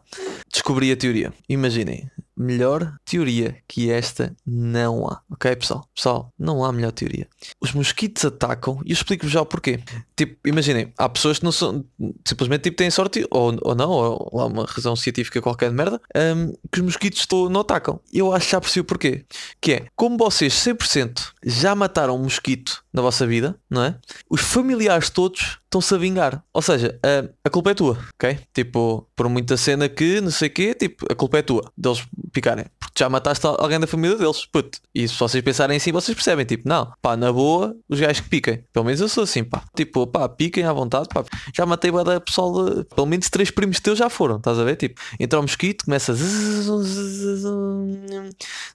descobri 0.53 0.91
a 0.91 0.95
teoria. 0.95 1.33
Imaginem, 1.49 2.11
melhor 2.37 2.95
teoria 3.05 3.57
que 3.67 3.89
esta 3.89 4.35
não 4.45 5.07
há. 5.07 5.21
Ok, 5.29 5.55
pessoal? 5.55 5.87
Pessoal, 5.95 6.33
não 6.37 6.63
há 6.63 6.71
melhor 6.71 6.91
teoria. 6.91 7.27
Os 7.61 7.71
mosquitos 7.73 8.25
atacam 8.25 8.81
e 8.85 8.91
eu 8.91 8.93
explico-vos 8.93 9.31
já 9.31 9.41
o 9.41 9.45
porquê. 9.45 9.79
Tipo, 10.15 10.35
imaginem, 10.47 10.93
há 10.97 11.07
pessoas 11.09 11.39
que 11.39 11.45
não 11.45 11.51
são 11.51 11.85
simplesmente 12.27 12.63
tipo, 12.63 12.77
têm 12.77 12.89
sorte 12.89 13.25
ou, 13.31 13.57
ou 13.61 13.75
não, 13.75 13.89
ou 13.89 14.39
há 14.39 14.45
uma 14.45 14.65
razão 14.65 14.95
científica 14.95 15.41
qualquer 15.41 15.69
de 15.69 15.75
merda, 15.75 16.01
um, 16.15 16.53
que 16.71 16.79
os 16.79 16.85
mosquitos 16.85 17.25
não 17.49 17.61
atacam. 17.61 17.99
Eu 18.13 18.33
acho 18.33 18.49
já 18.49 18.61
percebi 18.61 18.81
o 18.81 18.85
porquê. 18.85 19.25
Que 19.61 19.73
é, 19.73 19.85
como 19.95 20.17
vocês 20.17 20.53
100% 20.53 21.31
já 21.43 21.75
mataram 21.75 22.15
um 22.15 22.23
mosquito 22.23 22.83
na 22.95 23.01
vossa 23.01 23.27
vida, 23.27 23.59
não 23.69 23.83
é? 23.83 23.95
Os 24.29 24.41
familiares 24.41 25.09
todos 25.09 25.59
estão-se 25.65 25.93
a 25.93 25.97
vingar. 25.97 26.43
Ou 26.53 26.61
seja, 26.61 26.97
a, 27.03 27.47
a 27.47 27.49
culpa 27.49 27.71
é 27.71 27.73
tua, 27.73 27.99
ok? 28.13 28.39
Tipo, 28.53 29.07
por 29.15 29.27
muita 29.27 29.57
cena 29.57 29.89
que 29.89 30.21
não 30.21 30.31
sei 30.31 30.47
o 30.47 30.53
quê, 30.53 30.73
tipo, 30.73 31.05
a 31.11 31.15
culpa 31.15 31.37
é 31.37 31.41
tua 31.41 31.71
deles 31.77 32.07
picarem. 32.31 32.65
Porque 32.95 33.03
já 33.03 33.09
mataste 33.09 33.45
alguém 33.45 33.77
da 33.77 33.85
família 33.85 34.17
deles, 34.17 34.45
puto. 34.45 34.79
E 34.93 35.05
se 35.05 35.19
vocês 35.19 35.43
pensarem 35.43 35.75
assim, 35.75 35.91
vocês 35.91 36.15
percebem, 36.15 36.45
tipo, 36.45 36.67
não, 36.67 36.93
pá, 37.01 37.17
na 37.17 37.29
boa, 37.29 37.75
os 37.89 37.99
gajos 37.99 38.21
que 38.21 38.29
piquem. 38.29 38.63
Pelo 38.71 38.85
menos 38.85 39.01
eu 39.01 39.09
sou 39.09 39.25
assim, 39.25 39.43
pá. 39.43 39.65
Tipo, 39.75 40.07
pá, 40.07 40.29
piquem 40.29 40.63
à 40.63 40.71
vontade, 40.71 41.09
pá. 41.13 41.25
Já 41.53 41.65
matei 41.65 41.91
o 41.91 42.03
da 42.05 42.21
pessoal, 42.21 42.69
de, 42.69 42.85
pelo 42.85 43.05
menos 43.05 43.29
três 43.29 43.51
primos 43.51 43.81
teus 43.81 43.99
já 43.99 44.09
foram, 44.09 44.37
estás 44.37 44.57
a 44.57 44.63
ver? 44.63 44.77
Tipo, 44.77 45.01
entra 45.19 45.39
o 45.39 45.41
mosquito, 45.41 45.83
começa 45.83 46.13
a. 46.13 46.15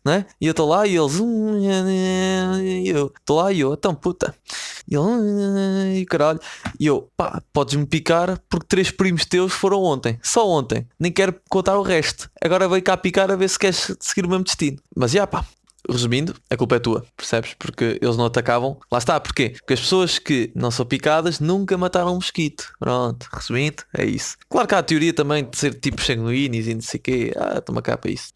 Né? 0.05 0.27
E 0.39 0.47
eu 0.47 0.51
estou 0.51 0.69
lá 0.69 0.87
e 0.87 0.97
eles. 0.97 1.19
E 2.63 2.89
eu 2.91 3.07
estou 3.19 3.39
lá 3.39 3.51
e 3.51 3.61
eu, 3.61 3.73
então 3.73 3.95
puta. 3.95 4.35
E 4.91 4.97
ele, 4.97 6.05
caralho. 6.07 6.41
E 6.79 6.87
eu, 6.87 7.09
pá, 7.17 7.41
podes-me 7.53 7.87
picar 7.87 8.41
porque 8.49 8.67
três 8.67 8.91
primos 8.91 9.25
teus 9.25 9.53
foram 9.53 9.83
ontem. 9.83 10.19
Só 10.23 10.49
ontem. 10.49 10.87
Nem 10.99 11.13
quero 11.13 11.35
contar 11.49 11.79
o 11.79 11.83
resto. 11.83 12.29
Agora 12.43 12.69
veio 12.69 12.83
cá 12.83 12.97
picar 12.97 13.31
a 13.31 13.37
ver 13.37 13.49
se 13.49 13.59
queres 13.59 13.97
seguir 14.01 14.27
o 14.27 14.29
mesmo 14.29 14.45
destino. 14.45 14.79
Mas 14.97 15.13
já, 15.13 15.27
pá. 15.27 15.47
Resumindo, 15.89 16.35
a 16.51 16.57
culpa 16.57 16.77
é 16.77 16.79
tua, 16.79 17.07
percebes? 17.17 17.55
Porque 17.59 17.99
eles 18.03 18.17
não 18.17 18.27
atacavam. 18.27 18.79
Lá 18.93 18.99
está, 18.99 19.19
porquê? 19.19 19.51
Porque 19.51 19.73
as 19.73 19.81
pessoas 19.81 20.19
que 20.19 20.53
não 20.55 20.71
são 20.71 20.85
picadas 20.85 21.41
nunca 21.41 21.77
mataram 21.79 22.13
um 22.13 22.17
mosquito. 22.17 22.71
Pronto, 22.79 23.27
resumindo, 23.33 23.83
é 23.97 24.05
isso. 24.05 24.37
Claro 24.49 24.69
que 24.69 24.75
há 24.75 24.79
a 24.79 24.83
teoria 24.83 25.13
também 25.15 25.49
de 25.49 25.57
ser 25.57 25.75
tipo 25.75 26.03
sanguíneos 26.03 26.67
e 26.67 26.75
não 26.75 26.83
sei 26.83 27.01
o 27.01 27.03
quê. 27.03 27.33
Ah, 27.35 27.61
toma 27.63 27.81
cá 27.81 27.97
para 27.97 28.11
isso. 28.11 28.31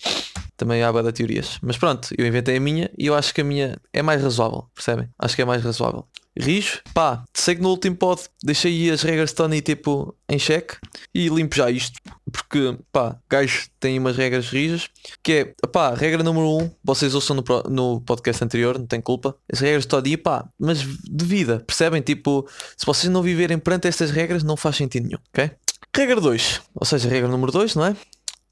Também 0.57 0.83
há 0.83 0.91
da 0.91 1.13
teorias. 1.13 1.59
Mas 1.63 1.77
pronto, 1.77 2.09
eu 2.17 2.27
inventei 2.27 2.57
a 2.57 2.61
minha 2.61 2.91
e 2.97 3.07
eu 3.07 3.15
acho 3.15 3.35
que 3.35 3.43
a 3.43 3.45
minha 3.45 3.79
é 3.93 4.03
mais 4.03 4.23
razoável, 4.23 4.67
percebem? 4.75 5.09
Acho 5.19 5.37
que 5.37 5.43
é 5.43 5.45
mais 5.45 5.63
razoável. 5.63 6.09
Rijo, 6.37 6.81
pá, 6.93 7.25
sei 7.33 7.55
que 7.55 7.63
no 7.63 7.71
último 7.71 7.95
pod 7.95 8.23
deixei 8.43 8.91
as 8.91 9.03
regras 9.03 9.31
de 9.31 9.37
Tony 9.37 9.61
tipo 9.61 10.17
em 10.29 10.39
xeque 10.39 10.77
e 11.15 11.29
limpo 11.29 11.55
já 11.55 11.71
isto. 11.71 11.99
Porque, 12.31 12.77
pá, 12.91 13.17
gajos 13.31 13.69
têm 13.79 13.99
umas 13.99 14.17
regras 14.17 14.49
rijas 14.49 14.89
que 15.23 15.33
é, 15.33 15.69
pá, 15.69 15.95
regra 15.95 16.25
número 16.25 16.47
1, 16.47 16.63
um, 16.63 16.71
vocês 16.83 17.15
ouçam 17.15 17.37
no, 17.37 17.45
no 17.71 18.01
podcast 18.01 18.43
anterior, 18.43 18.79
não 18.79 18.87
tem 18.87 19.01
culpa. 19.01 19.37
As 19.53 19.61
regras 19.61 19.85
de 19.85 19.89
Tony, 19.89 20.17
pá, 20.17 20.49
mas 20.59 20.81
de 20.81 21.25
vida, 21.25 21.61
percebem? 21.65 22.03
Tipo, 22.03 22.49
se 22.77 22.85
vocês 22.85 23.13
não 23.13 23.23
viverem 23.23 23.59
perante 23.59 23.87
estas 23.87 24.11
regras, 24.11 24.43
não 24.43 24.57
faz 24.57 24.77
sentido 24.77 25.07
nenhum, 25.07 25.19
ok? 25.33 25.53
Regra 25.97 26.21
2, 26.21 26.61
ou 26.75 26.85
seja, 26.85 27.09
regra 27.09 27.29
número 27.29 27.53
2, 27.53 27.77
não 27.77 27.87
é? 27.87 27.97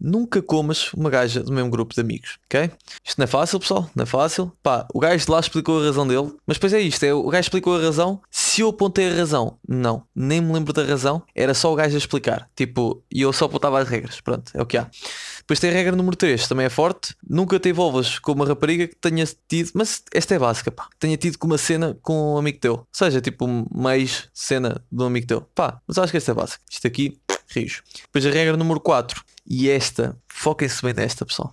Nunca 0.03 0.43
comas 0.43 0.93
uma 0.93 1.09
gaja 1.09 1.43
do 1.43 1.53
mesmo 1.53 1.71
grupo 1.71 1.95
de 1.95 2.01
amigos, 2.01 2.39
ok? 2.47 2.71
Isto 3.05 3.19
não 3.19 3.25
é 3.25 3.27
fácil, 3.27 3.61
pessoal, 3.61 3.89
não 3.95 4.03
é 4.03 4.07
fácil. 4.07 4.53
Pá, 4.63 4.87
o 4.93 4.99
gajo 4.99 5.25
de 5.25 5.31
lá 5.31 5.39
explicou 5.39 5.81
a 5.81 5.85
razão 5.85 6.07
dele, 6.07 6.33
mas 6.47 6.57
depois 6.57 6.73
é 6.73 6.81
isto, 6.81 7.05
é, 7.05 7.15
o 7.15 7.29
gajo 7.29 7.43
explicou 7.43 7.77
a 7.77 7.81
razão. 7.81 8.21
Se 8.31 8.61
eu 8.61 8.71
apontei 8.71 9.11
a 9.11 9.15
razão, 9.15 9.59
não, 9.67 10.03
nem 10.15 10.41
me 10.41 10.53
lembro 10.53 10.73
da 10.73 10.85
razão, 10.85 11.23
era 11.35 11.55
só 11.55 11.73
o 11.73 11.77
gajo 11.77 11.95
a 11.95 11.99
explicar. 11.99 12.51
Tipo, 12.57 13.03
e 13.11 13.23
eu 13.23 13.33
só 13.33 13.45
apontava 13.45 13.79
as 13.79 13.89
regras, 13.89 14.21
pronto, 14.21 14.51
é 14.55 14.61
o 14.61 14.67
que 14.67 14.77
há. 14.77 14.91
Depois 15.39 15.59
tem 15.59 15.71
a 15.71 15.73
regra 15.73 15.95
número 15.97 16.17
3, 16.17 16.47
também 16.49 16.67
é 16.67 16.71
forte. 16.71 17.15
Nunca 17.29 17.59
te 17.59 17.69
envolvas 17.69 18.19
com 18.19 18.33
uma 18.33 18.47
rapariga 18.47 18.87
que 18.87 18.97
tenha 18.97 19.25
tido, 19.49 19.71
mas 19.75 20.03
esta 20.13 20.35
é 20.35 20.39
básica, 20.39 20.71
pá. 20.71 20.89
Tenha 20.99 21.17
tido 21.17 21.39
com 21.39 21.47
uma 21.47 21.59
cena 21.59 21.99
com 22.03 22.35
um 22.35 22.39
amigo 22.39 22.59
teu. 22.59 22.73
Ou 22.75 22.87
seja, 22.93 23.21
tipo 23.21 23.45
uma 23.45 23.97
ex-cena 23.97 24.83
de 24.91 25.03
um 25.03 25.07
amigo 25.07 25.27
teu. 25.27 25.41
Pá, 25.55 25.81
mas 25.87 25.99
acho 25.99 26.13
que 26.13 26.17
esta 26.17 26.31
é 26.31 26.35
básica. 26.35 26.63
Isto 26.71 26.87
aqui, 26.87 27.19
rios. 27.53 27.83
Depois 28.03 28.27
a 28.27 28.31
regra 28.31 28.57
número 28.57 28.81
4. 28.81 29.23
E 29.47 29.69
esta, 29.69 30.17
foquem-se 30.29 30.83
bem 30.83 30.95
nesta, 30.95 31.27
pessoal. 31.27 31.51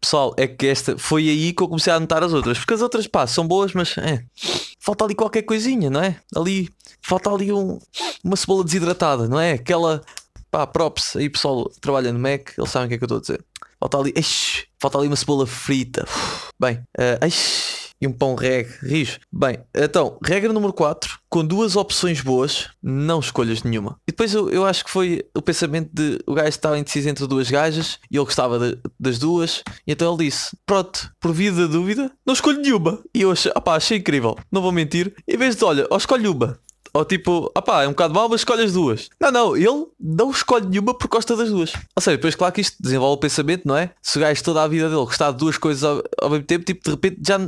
Pessoal, 0.00 0.34
é 0.36 0.46
que 0.46 0.66
esta 0.66 0.96
foi 0.98 1.28
aí 1.28 1.52
que 1.52 1.62
eu 1.62 1.68
comecei 1.68 1.92
a 1.92 2.00
notar 2.00 2.22
as 2.22 2.32
outras. 2.32 2.58
Porque 2.58 2.74
as 2.74 2.82
outras, 2.82 3.06
pá, 3.06 3.26
são 3.26 3.46
boas, 3.46 3.72
mas 3.72 3.96
é, 3.98 4.24
falta 4.78 5.04
ali 5.04 5.14
qualquer 5.14 5.42
coisinha, 5.42 5.90
não 5.90 6.02
é? 6.02 6.20
Ali, 6.34 6.70
falta 7.02 7.30
ali 7.30 7.52
um, 7.52 7.78
uma 8.22 8.36
cebola 8.36 8.64
desidratada, 8.64 9.28
não 9.28 9.40
é? 9.40 9.52
Aquela, 9.52 10.02
pá, 10.50 10.66
props. 10.66 11.16
Aí 11.16 11.28
pessoal 11.28 11.70
trabalha 11.80 12.12
no 12.12 12.18
Mac, 12.18 12.50
eles 12.56 12.70
sabem 12.70 12.86
o 12.86 12.88
que 12.88 12.94
é 12.94 12.98
que 12.98 13.04
eu 13.04 13.06
estou 13.06 13.18
a 13.18 13.20
dizer. 13.20 13.44
Falta 13.78 13.98
ali, 13.98 14.12
ixi, 14.16 14.66
falta 14.78 14.98
ali 14.98 15.06
uma 15.06 15.16
cebola 15.16 15.46
frita. 15.46 16.06
Bem, 16.58 16.82
uh, 16.98 17.26
ixi, 17.26 17.69
e 18.00 18.06
um 18.06 18.12
pão 18.12 18.34
reg, 18.34 18.68
rijo. 18.82 19.18
Bem, 19.32 19.58
então, 19.74 20.18
regra 20.24 20.52
número 20.52 20.72
4, 20.72 21.18
com 21.28 21.44
duas 21.44 21.76
opções 21.76 22.20
boas, 22.20 22.68
não 22.82 23.20
escolhas 23.20 23.62
nenhuma. 23.62 23.96
E 24.08 24.12
depois 24.12 24.32
eu, 24.32 24.50
eu 24.50 24.64
acho 24.64 24.84
que 24.84 24.90
foi 24.90 25.22
o 25.36 25.42
pensamento 25.42 25.90
de 25.92 26.18
o 26.26 26.34
gajo 26.34 26.48
estava 26.48 26.78
indeciso 26.78 27.08
entre 27.08 27.26
duas 27.26 27.50
gajas 27.50 27.98
e 28.10 28.16
ele 28.16 28.24
gostava 28.24 28.58
de, 28.58 28.78
das 28.98 29.18
duas, 29.18 29.62
e 29.86 29.92
então 29.92 30.14
ele 30.14 30.24
disse: 30.24 30.56
Pronto, 30.64 31.12
por 31.20 31.32
via 31.32 31.52
da 31.52 31.66
dúvida, 31.66 32.10
não 32.24 32.34
escolho 32.34 32.60
nenhuma. 32.60 33.02
E 33.14 33.22
eu 33.22 33.30
achei, 33.30 33.52
opá, 33.54 33.76
achei 33.76 33.98
incrível, 33.98 34.36
não 34.50 34.62
vou 34.62 34.72
mentir. 34.72 35.14
Em 35.28 35.36
vez 35.36 35.56
de, 35.56 35.64
olha, 35.64 35.86
ou 35.90 35.96
escolhe 35.96 36.26
uma, 36.26 36.58
ou 36.92 37.04
tipo, 37.04 37.50
ah 37.54 37.62
pá, 37.62 37.82
é 37.82 37.86
um 37.86 37.90
bocado 37.90 38.14
mal, 38.14 38.28
mas 38.28 38.40
escolhe 38.40 38.62
as 38.62 38.72
duas. 38.72 39.08
Não, 39.20 39.30
não, 39.30 39.56
ele 39.56 39.86
não 39.98 40.30
escolhe 40.30 40.66
nenhuma 40.66 40.94
por 40.94 41.08
gosta 41.08 41.36
das 41.36 41.48
duas. 41.48 41.72
Ou 41.94 42.02
seja, 42.02 42.16
depois, 42.16 42.34
claro 42.34 42.52
que 42.52 42.60
isto 42.60 42.76
desenvolve 42.80 43.16
o 43.16 43.20
pensamento, 43.20 43.66
não 43.66 43.76
é? 43.76 43.90
Se 44.02 44.18
o 44.18 44.20
gajo 44.20 44.42
toda 44.42 44.62
a 44.62 44.68
vida 44.68 44.88
dele 44.88 45.04
gostar 45.04 45.30
de 45.32 45.38
duas 45.38 45.56
coisas 45.56 45.84
ao, 45.84 46.02
ao 46.20 46.30
mesmo 46.30 46.44
tempo, 46.44 46.64
tipo, 46.64 46.82
de 46.84 46.90
repente 46.90 47.20
já 47.26 47.38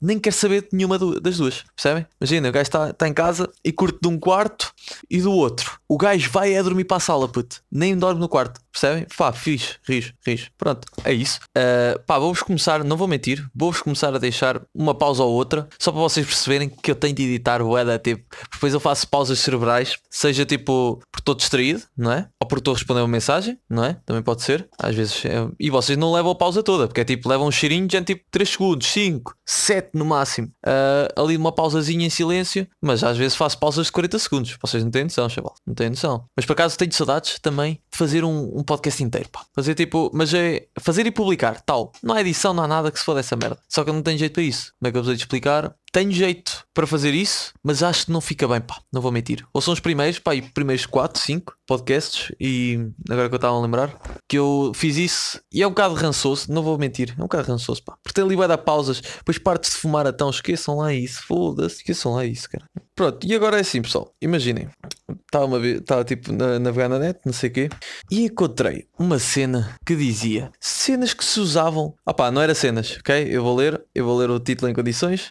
nem 0.00 0.18
quer 0.18 0.32
saber 0.32 0.62
de 0.62 0.68
nenhuma 0.72 0.98
das 0.98 1.36
duas. 1.38 1.64
Percebem? 1.74 2.06
Imagina, 2.20 2.48
o 2.48 2.52
gajo 2.52 2.62
está 2.62 2.92
tá 2.92 3.08
em 3.08 3.14
casa 3.14 3.50
e 3.64 3.72
curte 3.72 3.98
de 4.00 4.08
um 4.08 4.18
quarto 4.18 4.72
e 5.10 5.20
do 5.20 5.32
outro. 5.32 5.78
O 5.88 5.96
gajo 5.96 6.30
vai 6.30 6.54
é 6.54 6.62
dormir 6.62 6.84
para 6.84 6.96
a 6.96 7.00
sala, 7.00 7.28
puto. 7.28 7.62
Nem 7.70 7.96
dorme 7.96 8.20
no 8.20 8.28
quarto. 8.28 8.60
Percebem? 8.72 9.06
Pá, 9.16 9.32
fixe, 9.32 9.76
rijo, 9.88 10.12
rijo. 10.26 10.50
Pronto, 10.58 10.86
é 11.02 11.12
isso. 11.12 11.40
Uh, 11.56 11.98
pá, 12.06 12.18
vou-vos 12.18 12.42
começar, 12.42 12.84
não 12.84 12.96
vou 12.96 13.08
mentir, 13.08 13.48
vou-vos 13.54 13.80
começar 13.80 14.14
a 14.14 14.18
deixar 14.18 14.60
uma 14.74 14.94
pausa 14.94 15.22
ou 15.22 15.32
outra, 15.32 15.66
só 15.78 15.90
para 15.90 16.00
vocês 16.00 16.26
perceberem 16.26 16.68
que 16.68 16.90
eu 16.90 16.94
tenho 16.94 17.14
de 17.14 17.22
editar 17.22 17.62
o 17.62 17.78
EDA, 17.78 17.98
tipo, 17.98 18.22
depois 18.52 18.74
eu 18.74 18.80
faço 18.80 19.08
pausas 19.08 19.38
cerebrais, 19.38 19.96
seja 20.10 20.44
tipo 20.44 21.00
por 21.10 21.20
estou 21.20 21.34
distraído, 21.34 21.82
não 21.96 22.12
é? 22.12 22.28
Ou 22.40 22.46
por 22.46 22.58
estou 22.58 22.72
a 22.72 22.76
responder 22.76 23.00
uma 23.00 23.08
mensagem, 23.08 23.58
não 23.68 23.82
é? 23.82 23.96
Também 24.04 24.22
pode 24.22 24.42
ser, 24.42 24.68
às 24.78 24.94
vezes. 24.94 25.24
É... 25.24 25.48
E 25.58 25.70
vocês 25.70 25.96
não 25.96 26.12
levam 26.12 26.32
a 26.32 26.34
pausa 26.34 26.62
toda, 26.62 26.86
porque 26.86 27.00
é 27.00 27.04
tipo, 27.04 27.28
levam 27.28 27.48
um 27.48 27.50
cheirinho 27.50 27.86
de 27.86 28.00
tipo 28.02 28.24
3 28.30 28.48
segundos, 28.48 28.86
5, 28.88 29.34
7 29.44 29.90
no 29.94 30.04
máximo. 30.04 30.48
Uh, 30.66 31.22
ali 31.22 31.36
uma 31.36 31.52
pausazinha 31.52 32.06
em 32.06 32.10
silêncio, 32.10 32.66
mas 32.82 33.02
às 33.02 33.16
vezes 33.16 33.36
faço 33.36 33.58
pausas 33.58 33.86
de 33.86 33.92
40 33.92 34.18
segundos. 34.18 34.58
Vocês 34.60 34.75
não 34.84 34.90
têm 34.90 35.04
noção, 35.04 35.28
chaval, 35.28 35.54
não 35.66 35.74
têm 35.74 35.90
noção. 35.90 36.24
Mas 36.36 36.44
por 36.44 36.52
acaso 36.52 36.76
tenho 36.76 36.92
saudades 36.92 37.38
também 37.40 37.80
de 37.90 37.98
fazer 37.98 38.24
um, 38.24 38.58
um 38.58 38.62
podcast 38.62 39.02
inteiro, 39.02 39.28
pá. 39.28 39.44
Fazer 39.54 39.74
tipo, 39.74 40.10
mas 40.12 40.32
é 40.34 40.66
fazer 40.80 41.06
e 41.06 41.10
publicar, 41.10 41.60
tal. 41.60 41.92
Não 42.02 42.14
há 42.14 42.20
edição, 42.20 42.52
não 42.52 42.64
há 42.64 42.68
nada 42.68 42.90
que 42.90 42.98
se 42.98 43.04
foda 43.04 43.20
essa 43.20 43.36
merda. 43.36 43.58
Só 43.68 43.84
que 43.84 43.90
eu 43.90 43.94
não 43.94 44.02
tenho 44.02 44.18
jeito 44.18 44.32
para 44.32 44.42
isso. 44.42 44.72
Como 44.78 44.88
é 44.88 44.92
que 44.92 44.98
eu 44.98 45.02
vos 45.02 45.10
hei 45.10 45.16
de 45.16 45.22
explicar? 45.22 45.74
Tenho 45.92 46.12
jeito 46.12 46.64
para 46.74 46.86
fazer 46.86 47.14
isso, 47.14 47.54
mas 47.62 47.82
acho 47.82 48.06
que 48.06 48.12
não 48.12 48.20
fica 48.20 48.46
bem, 48.46 48.60
pá, 48.60 48.80
não 48.92 49.00
vou 49.00 49.10
mentir. 49.10 49.46
Ou 49.52 49.60
são 49.60 49.72
os 49.72 49.80
primeiros, 49.80 50.18
pá, 50.18 50.34
e 50.34 50.42
primeiros 50.42 50.84
4, 50.84 51.20
5 51.20 51.56
podcasts, 51.66 52.30
e 52.38 52.88
agora 53.08 53.28
que 53.28 53.34
eu 53.34 53.36
estava 53.36 53.56
a 53.56 53.60
lembrar, 53.60 53.98
que 54.28 54.38
eu 54.38 54.72
fiz 54.74 54.96
isso, 54.96 55.40
e 55.52 55.62
é 55.62 55.66
um 55.66 55.70
bocado 55.70 55.94
rançoso, 55.94 56.52
não 56.52 56.62
vou 56.62 56.78
mentir, 56.78 57.14
é 57.16 57.20
um 57.20 57.24
bocado 57.24 57.48
rançoso, 57.48 57.82
pá. 57.82 57.96
Porque 58.02 58.14
tem 58.14 58.24
ali 58.24 58.36
vai 58.36 58.46
dar 58.46 58.58
pausas, 58.58 59.00
depois 59.00 59.38
parte 59.38 59.70
de 59.70 59.76
fumar 59.76 60.06
então, 60.06 60.28
esqueçam 60.30 60.76
lá 60.76 60.92
isso, 60.92 61.22
foda-se, 61.22 61.76
esqueçam 61.76 62.14
lá 62.14 62.24
isso, 62.24 62.48
cara. 62.48 62.64
Pronto, 62.94 63.26
e 63.26 63.34
agora 63.34 63.58
é 63.58 63.60
assim, 63.60 63.82
pessoal, 63.82 64.14
imaginem, 64.22 64.68
estava 65.10 66.04
tipo 66.04 66.32
na, 66.32 66.58
navegar 66.58 66.88
na 66.88 66.98
net, 66.98 67.20
não 67.26 67.32
sei 67.32 67.50
o 67.50 67.52
quê, 67.52 67.68
e 68.10 68.24
encontrei 68.24 68.86
uma 68.98 69.18
cena 69.18 69.74
que 69.84 69.94
dizia 69.94 70.50
cenas 70.58 71.12
que 71.12 71.24
se 71.24 71.38
usavam, 71.38 71.94
ah 72.06 72.14
pá, 72.14 72.30
não 72.30 72.40
era 72.40 72.54
cenas, 72.54 72.96
ok? 72.98 73.28
Eu 73.30 73.42
vou 73.42 73.54
ler, 73.54 73.82
eu 73.94 74.04
vou 74.04 74.16
ler 74.16 74.30
o 74.30 74.40
título 74.40 74.70
em 74.70 74.74
condições, 74.74 75.30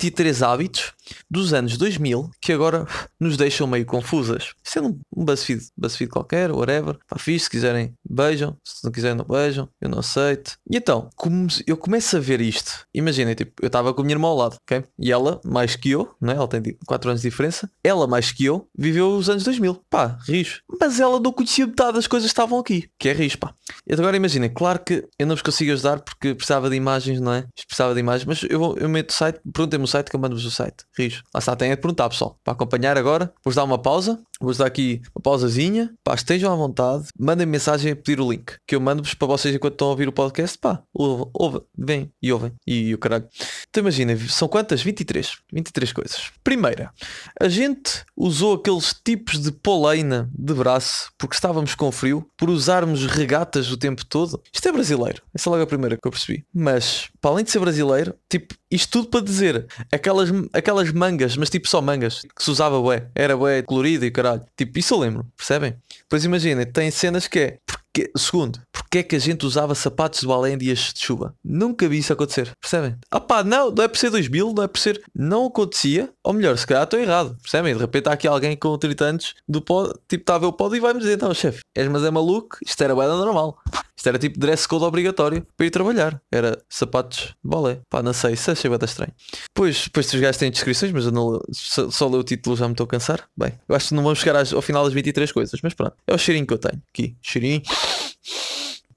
23 0.00 0.42
hábitos 0.42 0.94
dos 1.30 1.52
anos 1.52 1.76
2000 1.76 2.30
que 2.40 2.52
agora 2.52 2.86
nos 3.18 3.36
deixam 3.36 3.66
meio 3.66 3.84
confusas. 3.84 4.54
Sendo 4.64 4.98
um 5.14 5.24
BuzzFeed, 5.24 5.60
BuzzFeed 5.76 6.10
qualquer, 6.10 6.50
whatever, 6.50 6.98
pá, 7.06 7.18
fixe, 7.18 7.44
se 7.44 7.50
quiserem 7.50 7.94
beijam, 8.10 8.56
se 8.64 8.84
não 8.84 8.90
quiserem 8.90 9.16
não 9.16 9.24
beijam, 9.24 9.68
eu 9.80 9.88
não 9.88 10.00
aceito. 10.00 10.58
E 10.68 10.76
então, 10.76 11.08
como 11.16 11.46
eu 11.66 11.76
começo 11.76 12.16
a 12.16 12.20
ver 12.20 12.40
isto, 12.40 12.84
imaginem, 12.94 13.34
tipo, 13.34 13.52
eu 13.62 13.68
estava 13.68 13.94
com 13.94 14.00
a 14.00 14.04
minha 14.04 14.14
irmã 14.14 14.28
ao 14.28 14.36
lado, 14.36 14.56
ok? 14.62 14.84
E 14.98 15.12
ela, 15.12 15.40
mais 15.44 15.76
que 15.76 15.90
eu, 15.90 16.14
né? 16.20 16.34
ela 16.34 16.48
tem 16.48 16.62
4 16.86 17.10
anos 17.10 17.22
de 17.22 17.28
diferença, 17.28 17.70
ela 17.82 18.06
mais 18.06 18.32
que 18.32 18.44
eu, 18.44 18.66
viveu 18.76 19.10
os 19.16 19.28
anos 19.30 19.44
2000, 19.44 19.82
pá, 19.88 20.18
rijo. 20.26 20.62
Mas 20.80 20.98
ela 20.98 21.20
não 21.20 21.32
conhecia 21.32 21.66
metade 21.66 21.94
das 21.94 22.06
coisas 22.06 22.28
que 22.28 22.32
estavam 22.32 22.58
aqui, 22.58 22.90
que 22.98 23.08
é 23.08 23.12
rijo, 23.12 23.38
pá. 23.38 23.54
E 23.86 23.94
agora 23.94 24.16
imaginem, 24.16 24.50
claro 24.50 24.80
que 24.80 25.06
eu 25.18 25.26
não 25.26 25.34
vos 25.34 25.42
consigo 25.42 25.72
ajudar 25.72 26.00
porque 26.00 26.34
precisava 26.34 26.68
de 26.68 26.76
imagens, 26.76 27.20
não 27.20 27.32
é? 27.32 27.46
Precisava 27.66 27.94
de 27.94 28.00
imagens, 28.00 28.24
mas 28.26 28.42
eu, 28.50 28.76
eu 28.78 28.88
meto 28.88 29.10
o 29.10 29.12
site, 29.12 29.40
perguntem-me 29.52 29.84
o 29.84 29.88
site 29.88 30.10
que 30.10 30.16
eu 30.16 30.20
mando-vos 30.20 30.44
o 30.44 30.50
site, 30.50 30.84
rijo. 30.96 31.22
Lá 31.34 31.38
está, 31.38 31.54
tem 31.54 31.72
a 31.72 31.76
perguntar, 31.76 32.08
pessoal, 32.08 32.38
para 32.42 32.52
acompanhar 32.52 32.96
agora, 32.96 33.32
vou-vos 33.44 33.56
dar 33.56 33.64
uma 33.64 33.78
pausa, 33.78 34.20
vou-vos 34.40 34.56
dar 34.56 34.66
aqui 34.66 35.02
uma 35.14 35.22
pausazinha, 35.22 35.92
pá, 36.02 36.14
estejam 36.14 36.50
à 36.50 36.56
vontade, 36.56 37.08
mandem 37.18 37.46
mensagem 37.46 37.92
a 37.92 37.96
pedir 37.96 38.20
o 38.20 38.30
link, 38.30 38.54
que 38.66 38.74
eu 38.74 38.80
mando-vos 38.80 39.12
para 39.12 39.28
vocês 39.28 39.54
enquanto 39.54 39.74
estão 39.74 39.88
a 39.88 39.90
ouvir 39.90 40.08
o 40.08 40.12
podcast, 40.12 40.56
pá, 40.58 40.82
ouve, 40.94 41.30
ouve, 41.34 41.60
vem 41.76 42.10
e 42.22 42.32
ouvem, 42.32 42.52
e 42.66 42.94
o 42.94 42.98
caralho. 42.98 43.28
Então 43.68 43.82
imagina, 43.82 44.16
são 44.28 44.48
quantas? 44.48 44.82
23, 44.82 45.38
23 45.52 45.92
coisas. 45.92 46.30
Primeira, 46.42 46.90
a 47.38 47.48
gente 47.48 48.04
usou 48.16 48.54
aqueles 48.54 48.94
tipos 49.04 49.38
de 49.38 49.52
poleina 49.52 50.30
de 50.36 50.54
braço 50.54 51.12
porque 51.18 51.34
estávamos 51.34 51.74
com 51.74 51.92
frio, 51.92 52.26
por 52.36 52.48
usarmos 52.48 53.06
regatas 53.06 53.70
o 53.70 53.76
tempo 53.76 54.04
todo. 54.06 54.42
Isto 54.52 54.68
é 54.68 54.72
brasileiro, 54.72 55.22
essa 55.34 55.48
é 55.48 55.50
logo 55.50 55.62
a 55.62 55.66
primeira 55.66 55.96
que 55.96 56.06
eu 56.06 56.10
percebi. 56.10 56.44
Mas, 56.52 57.10
para 57.20 57.30
além 57.32 57.44
de 57.44 57.50
ser 57.50 57.58
brasileiro, 57.58 58.14
tipo, 58.28 58.54
isto 58.70 58.90
tudo 58.90 59.08
para 59.08 59.20
dizer, 59.24 59.66
aquelas, 59.92 60.30
aquelas 60.52 60.90
mangas, 60.92 61.36
mas 61.36 61.50
tipo 61.50 61.68
só 61.68 61.82
mangas, 61.82 62.22
que 62.22 62.42
se 62.42 62.50
usava 62.50 62.80
bué, 62.80 63.08
era 63.14 63.36
bué 63.36 63.62
colorido 63.62 64.04
e 64.04 64.10
caralho. 64.10 64.42
Tipo, 64.56 64.78
isso 64.78 64.94
eu 64.94 64.98
lembro, 64.98 65.26
percebem? 65.36 65.76
Pois 66.08 66.24
imaginem, 66.24 66.64
tem 66.64 66.90
cenas 66.90 67.28
que 67.28 67.38
é, 67.38 67.58
porque, 67.92 68.10
segundo, 68.16 68.60
porque 68.72 68.98
é 68.98 69.02
que 69.02 69.16
a 69.16 69.18
gente 69.18 69.44
usava 69.44 69.74
sapatos 69.74 70.20
de 70.20 70.26
balé 70.26 70.52
em 70.52 70.58
dias 70.58 70.92
de 70.94 71.00
chuva? 71.00 71.34
Nunca 71.44 71.88
vi 71.88 71.98
isso 71.98 72.12
acontecer, 72.12 72.52
percebem? 72.60 72.96
Ah 73.10 73.18
pá, 73.18 73.42
não, 73.42 73.70
não 73.70 73.82
é 73.82 73.88
por 73.88 73.98
ser 73.98 74.10
2000, 74.10 74.52
não 74.54 74.62
é 74.62 74.68
por 74.68 74.78
ser. 74.78 75.02
Não 75.14 75.46
acontecia, 75.46 76.08
ou 76.22 76.32
melhor, 76.32 76.56
se 76.56 76.66
calhar 76.66 76.84
estou 76.84 77.00
errado, 77.00 77.36
percebem? 77.42 77.74
De 77.74 77.80
repente 77.80 78.08
há 78.08 78.12
aqui 78.12 78.28
alguém 78.28 78.56
com 78.56 78.78
30 78.78 79.04
anos 79.04 79.34
do 79.48 79.60
pod, 79.60 79.92
tipo, 80.08 80.22
está 80.22 80.36
a 80.36 80.38
ver 80.38 80.46
o 80.46 80.52
pod 80.52 80.76
e 80.76 80.80
vai-me 80.80 81.00
dizer: 81.00 81.18
não, 81.20 81.34
chefe, 81.34 81.62
és 81.74 81.88
mas 81.88 82.04
é 82.04 82.10
maluco, 82.10 82.58
isto 82.64 82.82
era 82.82 82.94
bem 82.94 83.08
normal. 83.08 83.58
Isto 84.00 84.08
era 84.08 84.18
tipo 84.18 84.40
dress 84.40 84.66
code 84.66 84.82
obrigatório 84.82 85.46
para 85.58 85.66
ir 85.66 85.70
trabalhar. 85.70 86.22
Era 86.32 86.58
sapatos 86.70 87.18
de 87.18 87.34
balé. 87.44 87.82
Pá, 87.90 88.02
não 88.02 88.14
sei, 88.14 88.32
isso 88.32 88.50
achei 88.50 88.70
bastante 88.70 88.88
estranho. 88.88 89.12
Pois, 89.52 89.84
depois 89.84 90.10
os 90.10 90.18
gajos 90.18 90.38
têm 90.38 90.50
descrições, 90.50 90.90
mas 90.90 91.04
eu 91.04 91.12
não, 91.12 91.38
só, 91.52 91.90
só 91.90 92.08
ler 92.08 92.16
o 92.16 92.24
título 92.24 92.56
já 92.56 92.66
me 92.66 92.72
estou 92.72 92.84
a 92.84 92.88
cansar. 92.88 93.28
Bem, 93.36 93.52
eu 93.68 93.76
acho 93.76 93.88
que 93.88 93.94
não 93.94 94.02
vamos 94.02 94.18
chegar 94.18 94.42
ao 94.54 94.62
final 94.62 94.84
das 94.84 94.94
23 94.94 95.30
coisas, 95.30 95.60
mas 95.62 95.74
pronto. 95.74 95.92
É 96.06 96.14
o 96.14 96.18
cheirinho 96.18 96.46
que 96.46 96.54
eu 96.54 96.58
tenho. 96.58 96.80
Aqui, 96.88 97.14
cheirinho. 97.20 97.60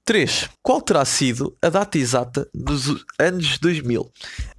3. 0.04 0.50
Qual 0.62 0.82
terá 0.82 1.02
sido 1.04 1.56
a 1.62 1.70
data 1.70 1.96
exata 1.96 2.46
dos 2.52 3.04
anos 3.18 3.58
2000 3.58 4.06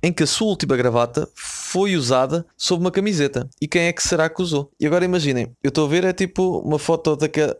em 0.01 0.11
que 0.11 0.23
a 0.23 0.27
sua 0.27 0.47
última 0.47 0.75
gravata 0.75 1.29
foi 1.35 1.95
usada 1.95 2.45
sob 2.57 2.81
uma 2.81 2.91
camiseta? 2.91 3.47
E 3.61 3.67
quem 3.67 3.83
é 3.83 3.93
que 3.93 4.01
será 4.01 4.27
que 4.27 4.41
usou? 4.41 4.71
E 4.79 4.87
agora 4.87 5.05
imaginem, 5.05 5.55
eu 5.63 5.69
estou 5.69 5.85
a 5.85 5.89
ver 5.89 6.03
é 6.03 6.13
tipo 6.13 6.59
uma 6.59 6.79
foto 6.79 7.15
daquela. 7.15 7.55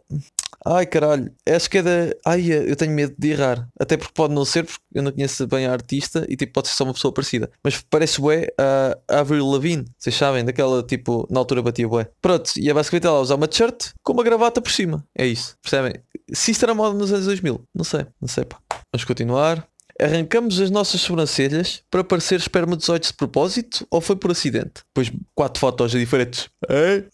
Ai 0.67 0.87
caralho, 0.87 1.31
acho 1.47 1.69
que 1.69 1.77
é 1.77 1.83
da. 1.83 1.91
Ai, 2.25 2.51
eu 2.51 2.75
tenho 2.75 2.91
medo 2.91 3.13
de 3.17 3.29
errar. 3.29 3.67
Até 3.79 3.95
porque 3.97 4.13
pode 4.13 4.33
não 4.33 4.43
ser, 4.43 4.65
porque 4.65 4.81
eu 4.95 5.03
não 5.03 5.11
conheço 5.11 5.45
bem 5.45 5.67
a 5.67 5.71
artista 5.71 6.25
e 6.27 6.35
tipo, 6.35 6.53
pode 6.53 6.69
ser 6.69 6.73
só 6.73 6.83
uma 6.83 6.93
pessoa 6.93 7.13
parecida. 7.13 7.51
Mas 7.63 7.81
parece 7.87 8.19
bué 8.19 8.47
a 8.57 9.19
Avril 9.19 9.45
Lavigne, 9.45 9.85
vocês 9.97 10.15
sabem, 10.15 10.43
daquela 10.43 10.81
tipo, 10.81 11.27
na 11.29 11.39
altura 11.39 11.61
batia 11.61 11.87
bué. 11.87 12.09
Pronto, 12.19 12.51
e 12.57 12.67
é 12.67 12.73
basicamente 12.73 13.05
ela 13.05 13.19
usar 13.19 13.35
uma 13.35 13.47
t-shirt 13.47 13.91
com 14.03 14.13
uma 14.13 14.23
gravata 14.23 14.59
por 14.59 14.71
cima. 14.71 15.05
É 15.15 15.27
isso, 15.27 15.55
percebem? 15.61 15.93
Se 16.33 16.49
isto 16.49 16.63
era 16.63 16.73
moda 16.73 16.97
nos 16.97 17.13
anos 17.13 17.25
2000, 17.25 17.61
não 17.73 17.83
sei, 17.83 18.07
não 18.19 18.27
sei 18.27 18.45
pá. 18.45 18.57
Vamos 18.91 19.05
continuar. 19.05 19.67
Arrancamos 19.99 20.59
as 20.59 20.69
nossas 20.69 21.01
sobrancelhas 21.01 21.81
para 21.89 22.03
parecer 22.03 22.39
espermatozoides 22.39 23.09
de 23.09 23.15
propósito 23.15 23.87
ou 23.89 24.01
foi 24.01 24.15
por 24.15 24.31
acidente? 24.31 24.83
Pois 24.93 25.11
quatro 25.33 25.59
fotos 25.59 25.91
diferentes. 25.91 26.49
É? 26.69 27.05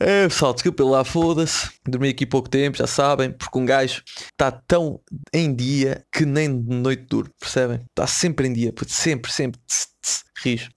É, 0.00 0.28
pessoal, 0.28 0.52
desculpa 0.52 0.82
lá, 0.84 1.04
foda-se. 1.04 1.70
Dormi 1.86 2.08
aqui 2.08 2.26
pouco 2.26 2.48
tempo, 2.48 2.78
já 2.78 2.86
sabem, 2.86 3.30
porque 3.30 3.58
um 3.58 3.64
gajo 3.64 4.02
está 4.32 4.50
tão 4.50 5.00
em 5.32 5.54
dia 5.54 6.04
que 6.10 6.24
nem 6.24 6.60
de 6.60 6.74
noite 6.74 7.04
duro, 7.08 7.30
percebem? 7.38 7.80
Está 7.90 8.06
sempre 8.06 8.48
em 8.48 8.52
dia, 8.52 8.72
sempre, 8.88 9.32
sempre. 9.32 9.60
Rijo. 10.42 10.70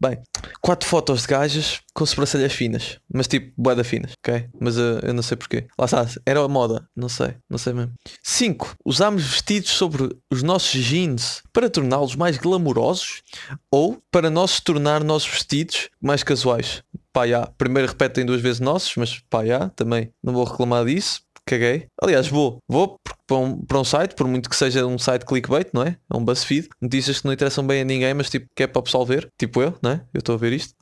Bem, 0.00 0.20
quatro 0.60 0.88
fotos 0.88 1.22
de 1.22 1.28
gajas 1.28 1.80
com 1.94 2.04
sobrancelhas 2.04 2.52
finas, 2.52 2.98
mas 3.12 3.28
tipo 3.28 3.52
boeda 3.56 3.84
finas, 3.84 4.12
ok? 4.18 4.48
Mas 4.60 4.76
uh, 4.76 4.98
eu 5.02 5.14
não 5.14 5.22
sei 5.22 5.36
porquê. 5.36 5.66
Lá 5.78 5.84
está, 5.84 6.06
era 6.26 6.40
a 6.40 6.48
moda, 6.48 6.88
não 6.96 7.08
sei, 7.08 7.36
não 7.48 7.56
sei 7.56 7.72
mesmo. 7.72 7.92
5. 8.22 8.76
Usámos 8.84 9.22
vestidos 9.22 9.70
sobre 9.70 10.16
os 10.30 10.42
nossos 10.42 10.82
jeans 10.82 11.42
para 11.52 11.70
torná-los 11.70 12.16
mais 12.16 12.36
glamourosos 12.36 13.22
ou 13.70 14.02
para 14.10 14.28
nós 14.28 14.58
tornar 14.58 15.04
nossos 15.04 15.30
vestidos 15.30 15.88
mais 16.00 16.24
casuais. 16.24 16.82
Pá, 17.12 17.28
já. 17.28 17.46
Primeiro 17.56 17.88
repetem 17.88 18.26
duas 18.26 18.40
vezes 18.40 18.58
nossos, 18.58 18.96
mas 18.96 19.20
pá, 19.30 19.44
já. 19.44 19.68
Também 19.70 20.12
não 20.22 20.32
vou 20.32 20.44
reclamar 20.44 20.84
disso 20.84 21.22
caguei. 21.46 21.88
Aliás, 22.00 22.26
vou, 22.26 22.58
vou 22.68 22.98
para 23.26 23.36
um, 23.36 23.64
para 23.64 23.78
um 23.78 23.84
site, 23.84 24.14
por 24.14 24.26
muito 24.26 24.48
que 24.48 24.56
seja 24.56 24.86
um 24.86 24.98
site 24.98 25.24
clickbait, 25.24 25.68
não 25.72 25.82
é? 25.82 25.96
É 26.12 26.16
um 26.16 26.24
BuzzFeed. 26.24 26.68
Notícias 26.80 27.20
que 27.20 27.24
não 27.24 27.32
interessam 27.32 27.66
bem 27.66 27.80
a 27.82 27.84
ninguém, 27.84 28.14
mas 28.14 28.30
tipo, 28.30 28.46
que 28.54 28.62
é 28.62 28.66
para 28.66 28.80
o 28.80 28.82
pessoal 28.82 29.04
ver. 29.04 29.30
Tipo 29.38 29.62
eu, 29.62 29.74
não 29.82 29.92
é? 29.92 30.04
Eu 30.12 30.18
estou 30.18 30.34
a 30.34 30.38
ver 30.38 30.52
isto. 30.52 30.74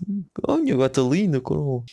Olha, 0.46 0.76
gata 0.76 1.00
linda, 1.00 1.40
com... 1.40 1.84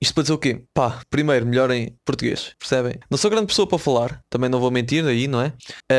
Isto 0.00 0.14
para 0.14 0.22
dizer 0.22 0.32
o 0.34 0.38
quê? 0.38 0.64
Pá, 0.74 1.00
primeiro, 1.10 1.46
melhorem 1.46 1.96
português, 2.04 2.54
percebem? 2.58 2.98
Não 3.10 3.18
sou 3.18 3.30
grande 3.30 3.46
pessoa 3.46 3.66
para 3.66 3.78
falar, 3.78 4.20
também 4.28 4.50
não 4.50 4.60
vou 4.60 4.70
mentir 4.70 5.04
aí, 5.04 5.26
não 5.28 5.40
é? 5.40 5.52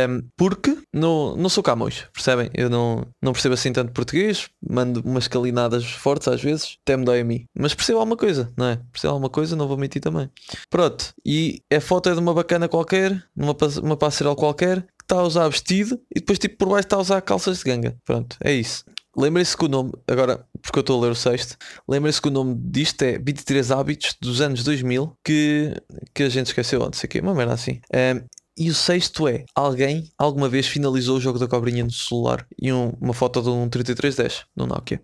Um, 0.07 0.21
porque 0.35 0.77
não, 0.93 1.35
não 1.35 1.49
sou 1.49 1.63
camões, 1.63 2.05
percebem? 2.13 2.49
Eu 2.53 2.69
não, 2.69 3.05
não 3.21 3.33
percebo 3.33 3.53
assim 3.53 3.71
tanto 3.71 3.91
português, 3.93 4.49
mando 4.67 5.01
umas 5.05 5.27
calinadas 5.27 5.85
fortes 5.85 6.27
às 6.27 6.41
vezes, 6.41 6.77
até 6.83 6.97
me 6.97 7.05
dói 7.05 7.21
a 7.21 7.23
mim. 7.23 7.45
Mas 7.57 7.73
percebo 7.73 7.99
alguma 7.99 8.17
coisa, 8.17 8.51
não 8.57 8.67
é? 8.67 8.79
Percebo 8.91 9.13
alguma 9.13 9.29
coisa, 9.29 9.55
não 9.55 9.67
vou 9.67 9.77
mentir 9.77 10.01
também. 10.01 10.29
Pronto, 10.69 11.13
e 11.25 11.61
a 11.73 11.79
foto 11.79 12.09
é 12.09 12.13
de 12.13 12.19
uma 12.19 12.33
bacana 12.33 12.67
qualquer, 12.67 13.23
numa 13.35 13.55
uma 13.81 13.97
passerela 14.07 14.35
qualquer, 14.35 14.81
que 14.81 15.03
está 15.03 15.17
a 15.17 15.23
usar 15.23 15.47
vestido 15.49 15.99
e 16.15 16.19
depois 16.19 16.39
tipo 16.39 16.57
por 16.57 16.69
baixo 16.69 16.87
está 16.87 16.95
a 16.95 16.99
usar 16.99 17.21
calças 17.21 17.59
de 17.59 17.63
ganga. 17.63 17.97
Pronto, 18.05 18.37
é 18.43 18.53
isso. 18.53 18.83
Lembrem-se 19.15 19.57
que 19.57 19.65
o 19.65 19.67
nome, 19.67 19.91
agora 20.07 20.45
porque 20.61 20.77
eu 20.77 20.81
estou 20.81 20.99
a 20.99 21.05
ler 21.05 21.11
o 21.11 21.15
sexto, 21.15 21.57
lembrem-se 21.87 22.21
que 22.21 22.27
o 22.27 22.31
nome 22.31 22.55
disto 22.55 23.01
é 23.01 23.17
23 23.17 23.71
hábitos 23.71 24.15
dos 24.21 24.41
anos 24.41 24.63
2000 24.63 25.17
que, 25.23 25.73
que 26.13 26.23
a 26.23 26.29
gente 26.29 26.47
esqueceu, 26.47 26.79
não 26.79 26.93
sei 26.93 27.07
o 27.07 27.09
quê, 27.09 27.19
uma 27.19 27.33
merda 27.33 27.53
assim. 27.53 27.81
Um, 27.91 28.21
e 28.57 28.69
o 28.69 28.73
sexto 28.73 29.27
é: 29.27 29.45
alguém 29.55 30.09
alguma 30.17 30.49
vez 30.49 30.67
finalizou 30.67 31.17
o 31.17 31.21
jogo 31.21 31.37
da 31.37 31.47
cobrinha 31.47 31.83
no 31.83 31.91
celular 31.91 32.45
e 32.59 32.71
um, 32.73 32.93
uma 32.99 33.13
foto 33.13 33.41
de 33.41 33.49
um 33.49 33.69
3310 33.69 34.45
no 34.55 34.65
Nokia. 34.65 35.01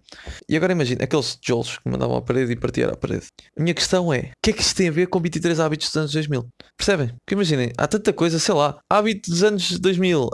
E 0.49 0.57
agora 0.57 0.73
imagina 0.73 1.03
aqueles 1.03 1.35
tijolos 1.35 1.77
que 1.77 1.89
mandavam 1.89 2.17
à 2.17 2.21
parede 2.21 2.51
e 2.51 2.55
partiam 2.55 2.89
à 2.89 2.95
parede. 2.95 3.27
A 3.57 3.61
minha 3.61 3.73
questão 3.73 4.13
é: 4.13 4.19
o 4.19 4.31
que 4.41 4.49
é 4.49 4.53
que 4.53 4.61
isto 4.61 4.75
tem 4.75 4.87
a 4.87 4.91
ver 4.91 5.07
com 5.07 5.19
23 5.19 5.59
hábitos 5.59 5.87
dos 5.87 5.97
anos 5.97 6.11
2000? 6.13 6.47
Percebem? 6.77 7.07
Porque 7.07 7.33
imaginem, 7.33 7.71
há 7.77 7.87
tanta 7.87 8.11
coisa, 8.11 8.39
sei 8.39 8.55
lá, 8.55 8.77
hábito 8.89 9.29
dos 9.29 9.43
anos 9.43 9.79
2000, 9.79 10.25
uh, 10.25 10.29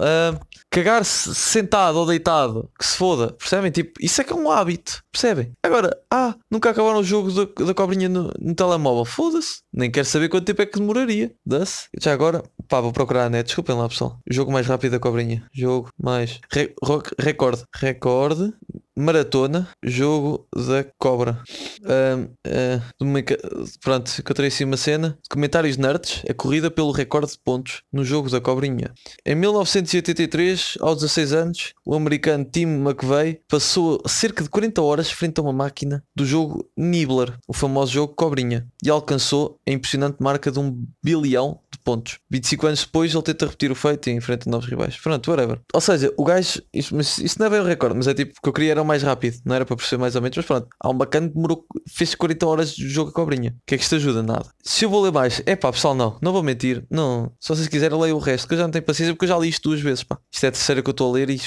cagar-se 0.72 1.36
sentado 1.36 1.98
ou 1.98 2.06
deitado, 2.06 2.70
que 2.78 2.86
se 2.86 2.98
foda, 2.98 3.34
percebem? 3.34 3.72
Tipo, 3.72 3.94
isso 4.00 4.22
é 4.22 4.24
que 4.24 4.34
é 4.34 4.36
um 4.36 4.50
hábito, 4.50 5.04
percebem? 5.12 5.52
Agora, 5.62 5.90
ah, 6.12 6.36
nunca 6.50 6.70
acabaram 6.70 7.00
o 7.00 7.04
jogo 7.04 7.32
da, 7.32 7.66
da 7.66 7.74
cobrinha 7.74 8.10
no, 8.10 8.32
no 8.40 8.56
telemóvel, 8.56 9.06
foda-se, 9.06 9.60
nem 9.74 9.92
quero 9.92 10.06
saber 10.06 10.30
quanto 10.30 10.46
tempo 10.46 10.62
é 10.62 10.66
que 10.66 10.80
demoraria, 10.80 11.32
dá-se. 11.46 11.88
Já 12.00 12.14
agora, 12.14 12.44
pá, 12.68 12.82
vou 12.82 12.92
procurar 12.92 13.10
procurar 13.10 13.26
a 13.26 13.30
net, 13.30 13.48
desculpem 13.48 13.76
lá 13.76 13.90
pessoal. 13.90 14.20
Jogo 14.30 14.52
mais 14.52 14.68
rápido 14.68 14.92
da 14.92 15.00
cobrinha. 15.00 15.44
Jogo 15.52 15.90
mais. 16.02 16.40
Re 16.52 16.74
recorde. 17.20 17.64
Recorde 17.76 18.54
Maratona, 19.00 19.68
jogo 19.84 20.48
da 20.54 20.86
cobra. 20.98 21.42
Uh, 21.82 22.30
uh, 22.48 23.80
pronto, 23.82 24.12
encontrei 24.20 24.48
assim 24.48 24.64
uma 24.64 24.78
cena. 24.78 25.18
Comentários 25.30 25.78
nerds, 25.78 26.24
a 26.30 26.34
corrida 26.34 26.70
pelo 26.72 26.92
recorde 26.92 27.32
de 27.32 27.40
pontos 27.40 27.82
no 27.92 28.04
jogo 28.04 28.30
da 28.30 28.42
cobrinha. 28.42 28.92
Em 29.26 29.36
1983, 29.36 30.78
aos 30.82 30.98
16 31.00 31.34
anos, 31.34 31.74
o 31.86 31.96
americano 31.96 32.46
Tim 32.46 32.64
McVeigh 32.64 33.42
passou 33.48 34.02
cerca 34.08 34.44
de 34.44 34.50
40 34.50 34.82
horas 34.82 35.12
frente 35.12 35.40
a 35.40 35.44
uma 35.44 35.54
máquina 35.54 36.04
do 36.16 36.26
jogo 36.26 36.68
Nibbler, 36.76 37.38
o 37.48 37.54
famoso 37.54 37.92
jogo 37.92 38.14
Cobrinha, 38.14 38.68
e 38.84 38.90
alcançou 38.90 39.58
a 39.68 39.72
impressionante 39.72 40.18
marca 40.20 40.52
de 40.52 40.60
um 40.60 40.86
bilhão 41.04 41.60
de 41.69 41.69
pontos. 41.90 42.20
25 42.30 42.68
anos 42.68 42.80
depois, 42.82 43.14
ele 43.14 43.24
tenta 43.24 43.46
repetir 43.46 43.72
o 43.72 43.76
feito 43.76 44.10
e 44.10 44.14
enfrenta 44.14 44.50
novos 44.50 44.68
rivais. 44.68 44.96
Pronto, 44.98 45.32
whatever. 45.32 45.60
Ou 45.74 45.82
seja, 45.82 46.14
o 46.16 46.24
gajo, 46.24 46.62
isso, 46.72 46.96
isso 47.02 47.40
não 47.40 47.48
é 47.48 47.50
bem 47.50 47.60
o 47.60 47.64
recorde, 47.64 47.96
mas 47.98 48.08
é 48.08 48.14
tipo 48.14 48.34
que 48.42 48.48
eu 48.48 48.54
queria 48.54 48.72
era 48.72 48.84
mais 48.84 49.02
rápido, 49.02 49.38
não 49.44 49.56
era 49.56 49.66
para 49.66 49.76
perceber 49.76 50.02
mais 50.02 50.16
ou 50.16 50.22
menos, 50.22 50.38
mas 50.38 50.46
pronto. 50.46 50.68
Há 50.80 50.90
um 50.90 50.94
bacana 50.94 51.28
que 51.28 51.34
demorou, 51.34 51.66
fez 51.88 52.14
40 52.14 52.46
horas 52.46 52.76
de 52.76 52.88
jogo 52.88 53.10
a 53.10 53.14
cobrinha. 53.14 53.52
O 53.52 53.62
que 53.66 53.76
é 53.76 53.78
que 53.78 53.84
isto 53.84 53.96
ajuda? 53.96 54.22
Nada. 54.22 54.46
Se 54.64 54.86
eu 54.86 54.90
vou 54.90 55.02
ler 55.02 55.12
mais, 55.12 55.42
é 55.46 55.56
pá, 55.56 55.72
pessoal, 55.72 55.96
não, 55.96 56.18
não 56.22 56.32
vou 56.32 56.44
mentir, 56.44 56.86
não. 56.92 57.32
Se 57.40 57.50
vocês 57.50 57.68
quiserem, 57.68 58.00
leio 58.00 58.16
o 58.16 58.20
resto, 58.20 58.48
que 58.48 58.54
eu 58.54 58.60
já 58.60 58.64
não 58.66 58.72
tenho 58.72 58.86
paciência 58.86 59.14
porque 59.16 59.26
eu 59.26 59.30
já 59.30 59.38
li 59.40 59.50
isto 59.50 59.68
duas 59.70 59.82
vezes, 59.82 60.04
pá. 60.04 60.20
Isto 60.32 60.44
é 60.46 60.50
a 60.50 60.52
terceira 60.52 60.82
que 60.84 60.90
eu 60.90 60.92
estou 60.92 61.10
a 61.10 61.14
ler 61.14 61.30
e 61.32 61.42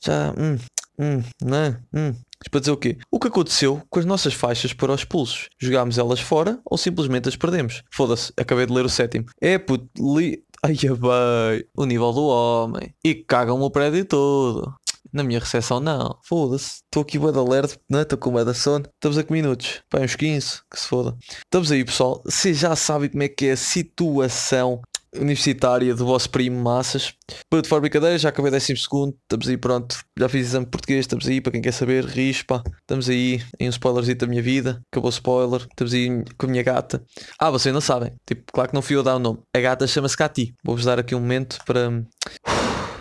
já, 0.00 0.32
hum, 0.38 0.58
hum, 0.98 1.22
não, 1.42 1.76
hum. 1.92 2.14
Isto 2.42 2.50
para 2.50 2.60
dizer 2.60 2.72
o 2.72 2.76
quê? 2.76 2.98
O 3.10 3.20
que 3.20 3.28
aconteceu 3.28 3.82
com 3.88 4.00
as 4.00 4.04
nossas 4.04 4.34
faixas 4.34 4.72
para 4.72 4.92
os 4.92 5.04
pulsos? 5.04 5.48
Jogámos 5.60 5.96
elas 5.96 6.20
fora 6.20 6.58
ou 6.64 6.76
simplesmente 6.76 7.28
as 7.28 7.36
perdemos? 7.36 7.82
Foda-se, 7.90 8.32
acabei 8.36 8.66
de 8.66 8.72
ler 8.72 8.84
o 8.84 8.88
sétimo. 8.88 9.26
É 9.40 9.58
puto, 9.58 9.88
li. 10.16 10.42
Ai, 10.64 10.74
bem, 10.74 11.64
o 11.76 11.84
nível 11.84 12.12
do 12.12 12.24
homem. 12.24 12.94
E 13.04 13.14
cagam 13.14 13.60
o 13.60 13.70
prédio 13.70 14.04
todo. 14.04 14.74
Na 15.12 15.22
minha 15.22 15.40
recepção, 15.40 15.78
não. 15.78 16.18
Foda-se. 16.22 16.82
Estou 16.84 17.02
aqui 17.02 17.18
bué 17.18 17.32
de 17.32 17.38
alerta, 17.38 17.76
não 17.88 17.98
é? 17.98 18.02
Estou 18.02 18.16
com 18.16 18.30
bué 18.30 18.44
da 18.44 18.54
sono. 18.54 18.86
Estamos 18.94 19.18
a 19.18 19.22
que 19.22 19.32
minutos? 19.32 19.82
Pá, 19.90 20.00
uns 20.00 20.16
15. 20.16 20.60
Que 20.70 20.80
se 20.80 20.86
foda. 20.86 21.16
Estamos 21.44 21.70
aí, 21.70 21.84
pessoal. 21.84 22.22
Vocês 22.24 22.58
já 22.58 22.74
sabem 22.74 23.10
como 23.10 23.22
é 23.22 23.28
que 23.28 23.46
é 23.46 23.52
a 23.52 23.56
situação 23.56 24.80
universitária 25.14 25.94
do 25.94 26.06
vosso 26.06 26.30
primo 26.30 26.60
Massas. 26.62 27.14
De 27.52 27.68
fora 27.68 27.80
brincadeira, 27.80 28.18
já 28.18 28.28
acabei 28.28 28.50
décimo 28.50 28.78
segundo. 28.78 29.16
Estamos 29.22 29.48
aí, 29.48 29.56
pronto. 29.56 29.96
Já 30.18 30.28
fiz 30.28 30.48
exame 30.48 30.66
português. 30.66 31.00
Estamos 31.00 31.26
aí, 31.26 31.40
para 31.40 31.52
quem 31.52 31.62
quer 31.62 31.72
saber. 31.72 32.04
Rispa. 32.04 32.62
Estamos 32.80 33.08
aí 33.08 33.42
em 33.58 33.68
um 33.68 33.70
spoilerzinho 33.70 34.18
da 34.18 34.26
minha 34.26 34.42
vida. 34.42 34.82
Acabou 34.90 35.10
o 35.10 35.12
spoiler. 35.12 35.60
Estamos 35.60 35.92
aí 35.92 36.24
com 36.38 36.46
a 36.46 36.48
minha 36.48 36.62
gata. 36.62 37.02
Ah, 37.38 37.50
vocês 37.50 37.72
não 37.72 37.80
sabem. 37.80 38.12
Tipo, 38.26 38.44
claro 38.52 38.70
que 38.70 38.74
não 38.74 38.82
fui 38.82 38.96
eu 38.96 39.02
dar 39.02 39.16
o 39.16 39.18
nome. 39.18 39.40
A 39.54 39.60
gata 39.60 39.86
chama-se 39.86 40.16
Cati. 40.16 40.54
Vou-vos 40.64 40.84
dar 40.84 40.98
aqui 40.98 41.14
um 41.14 41.20
momento 41.20 41.58
para. 41.66 42.02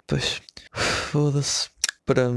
Pois. 0.07 0.41
Foda-se 0.73 1.69
para 2.05 2.29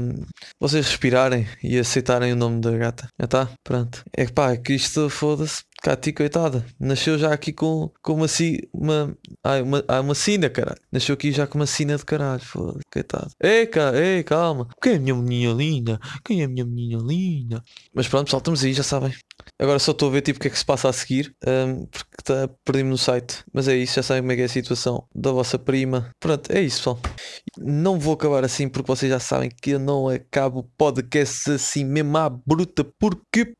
vocês 0.59 0.87
respirarem 0.87 1.47
e 1.61 1.77
aceitarem 1.77 2.31
o 2.31 2.35
nome 2.35 2.61
da 2.61 2.71
gata. 2.71 3.09
Já 3.19 3.25
está? 3.25 3.49
Pronto. 3.63 4.03
É 4.15 4.25
que 4.25 4.33
pá, 4.33 4.51
é 4.51 4.57
que 4.57 4.73
isto 4.73 5.09
foda-se. 5.09 5.63
Cati, 5.85 6.11
coitada, 6.13 6.65
nasceu 6.79 7.15
já 7.15 7.31
aqui 7.31 7.53
com, 7.53 7.91
com 8.01 8.13
uma, 8.13 8.25
uma, 8.73 9.17
ai, 9.43 9.61
uma, 9.61 9.83
ah, 9.87 10.01
uma 10.01 10.15
sina, 10.15 10.49
caralho. 10.49 10.81
Nasceu 10.91 11.13
aqui 11.13 11.31
já 11.31 11.45
com 11.45 11.59
uma 11.59 11.67
sina 11.67 11.95
de 11.95 12.03
caralho, 12.03 12.41
foda 12.41 12.79
coitado. 12.91 13.29
Ei, 13.39 13.67
cá, 13.67 13.95
ei, 13.95 14.23
calma. 14.23 14.67
Quem 14.81 14.93
é 14.93 14.95
a 14.95 14.99
minha 14.99 15.13
menina 15.13 15.53
linda? 15.53 15.99
Quem 16.25 16.41
é 16.41 16.45
a 16.45 16.47
minha 16.47 16.65
menina 16.65 17.03
linda? 17.03 17.63
Mas 17.93 18.07
pronto, 18.07 18.25
pessoal, 18.25 18.39
estamos 18.39 18.63
aí, 18.63 18.73
já 18.73 18.81
sabem. 18.81 19.13
Agora 19.59 19.77
só 19.77 19.91
estou 19.91 20.09
a 20.09 20.11
ver 20.13 20.21
tipo 20.21 20.39
o 20.39 20.41
que 20.41 20.47
é 20.47 20.49
que 20.49 20.57
se 20.57 20.65
passa 20.65 20.89
a 20.89 20.93
seguir, 20.93 21.35
um, 21.47 21.85
porque 21.85 22.15
tá, 22.23 22.49
perdi-me 22.65 22.89
no 22.89 22.97
site. 22.97 23.43
Mas 23.53 23.67
é 23.67 23.77
isso, 23.77 23.93
já 23.93 24.01
sabem 24.01 24.23
como 24.23 24.31
é 24.31 24.35
que 24.37 24.41
é 24.41 24.45
a 24.45 24.49
situação 24.49 25.07
da 25.13 25.31
vossa 25.31 25.59
prima. 25.59 26.09
Pronto, 26.19 26.51
é 26.51 26.61
isso, 26.61 26.77
pessoal. 26.77 26.99
Não 27.59 27.99
vou 27.99 28.15
acabar 28.15 28.43
assim 28.43 28.67
porque 28.67 28.87
vocês 28.87 29.11
já 29.11 29.19
sabem 29.19 29.51
que 29.61 29.71
eu 29.71 29.79
não 29.79 30.09
acabo 30.09 30.67
podcasts 30.75 31.47
assim 31.47 31.85
mesmo 31.85 32.17
à 32.17 32.27
bruta, 32.27 32.83
porque 32.99 33.53